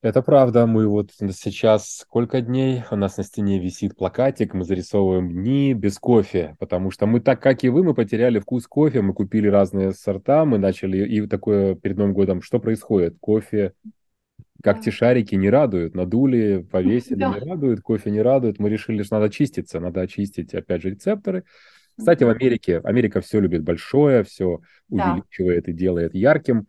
Это 0.00 0.22
правда. 0.22 0.66
Мы 0.66 0.86
вот 0.86 1.10
сейчас 1.32 1.96
сколько 1.98 2.40
дней 2.40 2.84
у 2.92 2.96
нас 2.96 3.16
на 3.16 3.24
стене 3.24 3.58
висит 3.58 3.96
плакатик, 3.96 4.54
мы 4.54 4.62
зарисовываем 4.64 5.28
дни 5.28 5.74
без 5.74 5.98
кофе, 5.98 6.56
потому 6.60 6.92
что 6.92 7.06
мы 7.06 7.18
так, 7.20 7.42
как 7.42 7.64
и 7.64 7.68
вы, 7.68 7.82
мы 7.82 7.94
потеряли 7.94 8.38
вкус 8.38 8.68
кофе, 8.68 9.02
мы 9.02 9.12
купили 9.12 9.48
разные 9.48 9.92
сорта, 9.92 10.44
мы 10.44 10.58
начали, 10.58 11.04
и 11.04 11.26
такое 11.26 11.74
перед 11.74 11.96
Новым 11.96 12.14
годом, 12.14 12.42
что 12.42 12.60
происходит? 12.60 13.16
Кофе, 13.18 13.72
как 14.62 14.80
те 14.82 14.92
шарики 14.92 15.34
не 15.34 15.50
радуют, 15.50 15.96
надули, 15.96 16.64
повесили, 16.70 17.18
да. 17.18 17.34
не 17.34 17.40
радуют, 17.40 17.80
кофе 17.80 18.12
не 18.12 18.22
радует. 18.22 18.60
Мы 18.60 18.70
решили, 18.70 19.02
что 19.02 19.16
надо 19.16 19.26
очиститься, 19.26 19.80
надо 19.80 20.02
очистить, 20.02 20.54
опять 20.54 20.82
же, 20.82 20.90
рецепторы. 20.90 21.42
Кстати, 21.96 22.22
в 22.22 22.28
Америке, 22.28 22.78
Америка 22.84 23.20
все 23.20 23.40
любит 23.40 23.64
большое, 23.64 24.22
все 24.22 24.60
увеличивает 24.88 25.64
да. 25.64 25.72
и 25.72 25.74
делает 25.74 26.14
ярким. 26.14 26.68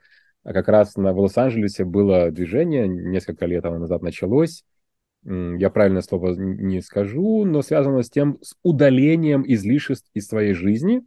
А 0.49 0.53
как 0.53 0.67
раз 0.67 0.95
на, 0.95 1.13
в 1.13 1.19
Лос-Анджелесе 1.19 1.85
было 1.85 2.31
движение, 2.31 2.87
несколько 2.87 3.45
лет 3.45 3.65
оно 3.65 3.77
назад 3.77 4.01
началось, 4.01 4.65
я 5.23 5.69
правильное 5.69 6.01
слово 6.01 6.33
не 6.33 6.81
скажу, 6.81 7.45
но 7.45 7.61
связано 7.61 8.01
с 8.01 8.09
тем, 8.09 8.39
с 8.41 8.55
удалением 8.63 9.43
излишеств 9.45 10.09
из 10.15 10.25
своей 10.25 10.53
жизни, 10.53 11.03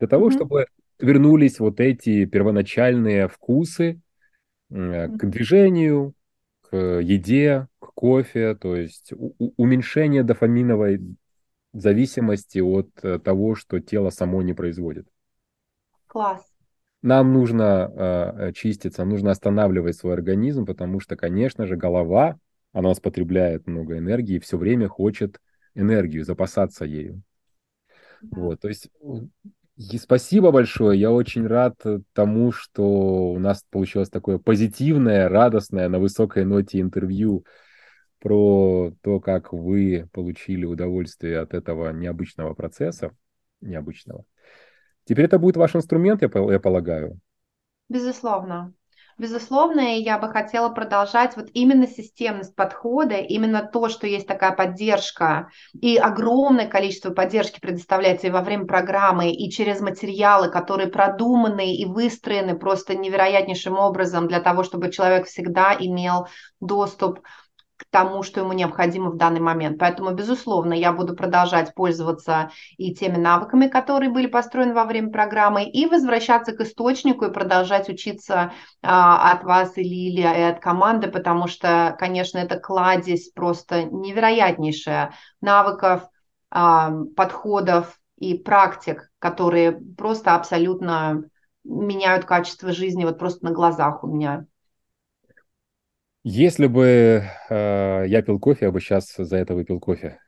для 0.00 0.08
того, 0.08 0.26
mm-hmm. 0.26 0.32
чтобы 0.32 0.66
вернулись 0.98 1.60
вот 1.60 1.78
эти 1.78 2.24
первоначальные 2.24 3.28
вкусы 3.28 4.00
mm-hmm. 4.72 5.18
к 5.18 5.24
движению, 5.30 6.14
к 6.68 6.76
еде, 6.76 7.68
к 7.78 7.94
кофе, 7.94 8.56
то 8.56 8.74
есть 8.74 9.12
уменьшение 9.38 10.24
дофаминовой 10.24 11.00
зависимости 11.72 12.58
от 12.58 12.90
э, 13.04 13.20
того, 13.20 13.54
что 13.54 13.78
тело 13.78 14.10
само 14.10 14.42
не 14.42 14.52
производит. 14.52 15.06
Класс. 16.08 16.49
Нам 17.02 17.32
нужно 17.32 17.90
э, 17.94 18.52
чиститься, 18.52 19.04
нужно 19.04 19.30
останавливать 19.30 19.96
свой 19.96 20.14
организм, 20.14 20.66
потому 20.66 21.00
что, 21.00 21.16
конечно 21.16 21.66
же, 21.66 21.76
голова, 21.76 22.38
она 22.72 22.88
у 22.88 22.90
нас 22.90 23.00
потребляет 23.00 23.66
много 23.66 23.98
энергии 23.98 24.36
и 24.36 24.40
все 24.40 24.58
время 24.58 24.88
хочет 24.88 25.40
энергию, 25.74 26.24
запасаться 26.24 26.84
ею. 26.84 27.22
Вот, 28.30 28.60
то 28.60 28.68
есть 28.68 28.90
и 29.76 29.96
спасибо 29.96 30.50
большое. 30.50 31.00
Я 31.00 31.10
очень 31.10 31.46
рад 31.46 31.74
тому, 32.12 32.52
что 32.52 33.32
у 33.32 33.38
нас 33.38 33.64
получилось 33.70 34.10
такое 34.10 34.36
позитивное, 34.36 35.28
радостное, 35.28 35.88
на 35.88 35.98
высокой 35.98 36.44
ноте 36.44 36.80
интервью 36.80 37.46
про 38.18 38.92
то, 39.00 39.20
как 39.20 39.54
вы 39.54 40.06
получили 40.12 40.66
удовольствие 40.66 41.38
от 41.38 41.54
этого 41.54 41.92
необычного 41.92 42.52
процесса, 42.52 43.16
необычного. 43.62 44.24
Теперь 45.04 45.24
это 45.24 45.38
будет 45.38 45.56
ваш 45.56 45.74
инструмент, 45.76 46.22
я, 46.22 46.28
я 46.34 46.60
полагаю. 46.60 47.18
Безусловно. 47.88 48.72
Безусловно, 49.20 49.98
и 49.98 50.02
я 50.02 50.18
бы 50.18 50.30
хотела 50.30 50.70
продолжать 50.70 51.36
вот 51.36 51.50
именно 51.52 51.86
системность 51.86 52.56
подхода, 52.56 53.16
именно 53.16 53.62
то, 53.62 53.90
что 53.90 54.06
есть 54.06 54.26
такая 54.26 54.52
поддержка, 54.52 55.50
и 55.78 55.98
огромное 55.98 56.66
количество 56.66 57.10
поддержки 57.10 57.60
предоставляется 57.60 58.28
и 58.28 58.30
во 58.30 58.40
время 58.40 58.64
программы, 58.64 59.30
и 59.30 59.50
через 59.50 59.82
материалы, 59.82 60.50
которые 60.50 60.88
продуманы 60.88 61.74
и 61.74 61.84
выстроены 61.84 62.58
просто 62.58 62.94
невероятнейшим 62.94 63.76
образом 63.76 64.26
для 64.26 64.40
того, 64.40 64.62
чтобы 64.62 64.90
человек 64.90 65.26
всегда 65.26 65.76
имел 65.78 66.26
доступ 66.58 67.20
к 67.80 67.84
тому, 67.90 68.22
что 68.22 68.40
ему 68.40 68.52
необходимо 68.52 69.10
в 69.10 69.16
данный 69.16 69.40
момент. 69.40 69.78
Поэтому, 69.78 70.12
безусловно, 70.12 70.74
я 70.74 70.92
буду 70.92 71.16
продолжать 71.16 71.74
пользоваться 71.74 72.50
и 72.76 72.94
теми 72.94 73.16
навыками, 73.16 73.68
которые 73.68 74.10
были 74.10 74.26
построены 74.26 74.74
во 74.74 74.84
время 74.84 75.10
программы, 75.10 75.64
и 75.64 75.86
возвращаться 75.86 76.52
к 76.52 76.60
источнику 76.60 77.24
и 77.24 77.32
продолжать 77.32 77.88
учиться 77.88 78.52
а, 78.82 79.32
от 79.32 79.44
вас 79.44 79.78
и 79.78 79.82
Лили, 79.82 80.20
и 80.20 80.42
от 80.42 80.60
команды, 80.60 81.08
потому 81.08 81.48
что, 81.48 81.96
конечно, 81.98 82.36
это 82.38 82.60
кладезь 82.60 83.30
просто 83.30 83.84
невероятнейшая 83.84 85.14
навыков, 85.40 86.02
а, 86.50 86.92
подходов 87.16 87.98
и 88.18 88.36
практик, 88.36 89.10
которые 89.18 89.72
просто 89.96 90.34
абсолютно 90.34 91.24
меняют 91.64 92.26
качество 92.26 92.72
жизни 92.72 93.04
вот 93.06 93.18
просто 93.18 93.46
на 93.46 93.52
глазах 93.52 94.04
у 94.04 94.06
меня. 94.06 94.44
Если 96.22 96.66
бы 96.66 97.24
э, 97.48 98.04
я 98.06 98.22
пил 98.22 98.38
кофе, 98.38 98.66
я 98.66 98.72
бы 98.72 98.80
сейчас 98.80 99.14
за 99.16 99.36
это 99.38 99.54
выпил 99.54 99.80
кофе. 99.80 100.18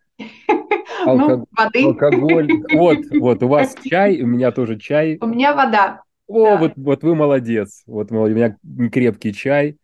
Алко... 1.05 1.37
Ну, 1.37 1.47
воды. 1.57 1.85
Алкоголь. 1.85 2.49
Вот, 2.73 2.99
вот, 3.19 3.43
у 3.43 3.49
вас 3.49 3.75
чай, 3.85 4.23
у 4.23 4.27
меня 4.27 4.53
тоже 4.53 4.79
чай. 4.79 5.19
У 5.21 5.27
меня 5.27 5.55
вода. 5.55 6.03
О, 6.29 6.45
да. 6.45 6.57
вот, 6.57 6.73
вот 6.77 7.03
вы 7.03 7.15
молодец. 7.15 7.83
Вот 7.87 8.11
у 8.11 8.27
меня 8.29 8.57
крепкий 8.91 9.35
чай. 9.35 9.77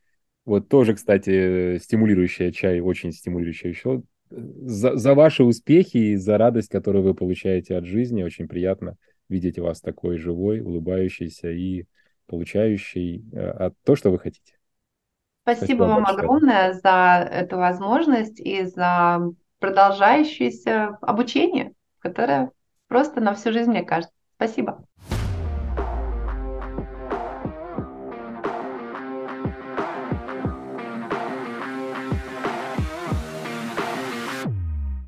Вот 0.46 0.68
тоже, 0.68 0.94
кстати, 0.94 1.78
стимулирующий 1.78 2.52
чай, 2.52 2.80
очень 2.80 3.12
стимулирующий 3.12 3.68
еще. 3.68 4.02
За, 4.30 4.96
за 4.96 5.14
ваши 5.14 5.42
успехи 5.42 5.96
и 5.98 6.16
за 6.16 6.38
радость, 6.38 6.70
которую 6.70 7.04
вы 7.04 7.14
получаете 7.14 7.76
от 7.76 7.84
жизни, 7.84 8.22
очень 8.22 8.48
приятно 8.48 8.96
видеть 9.28 9.58
вас 9.58 9.82
такой 9.82 10.16
живой, 10.16 10.60
улыбающийся 10.60 11.50
и 11.50 11.84
получающий 12.26 13.24
э, 13.32 13.70
то, 13.84 13.96
что 13.96 14.10
вы 14.10 14.18
хотите. 14.18 14.57
Спасибо, 15.48 15.84
Спасибо 15.84 15.84
вам 15.84 16.04
большое. 16.04 16.18
огромное 16.18 16.72
за 16.74 17.28
эту 17.30 17.56
возможность 17.56 18.38
и 18.38 18.64
за 18.66 19.32
продолжающееся 19.60 20.98
обучение, 21.00 21.72
которое 22.00 22.50
просто 22.86 23.22
на 23.22 23.34
всю 23.34 23.52
жизнь, 23.52 23.70
мне 23.70 23.82
кажется. 23.82 24.14
Спасибо. 24.36 24.84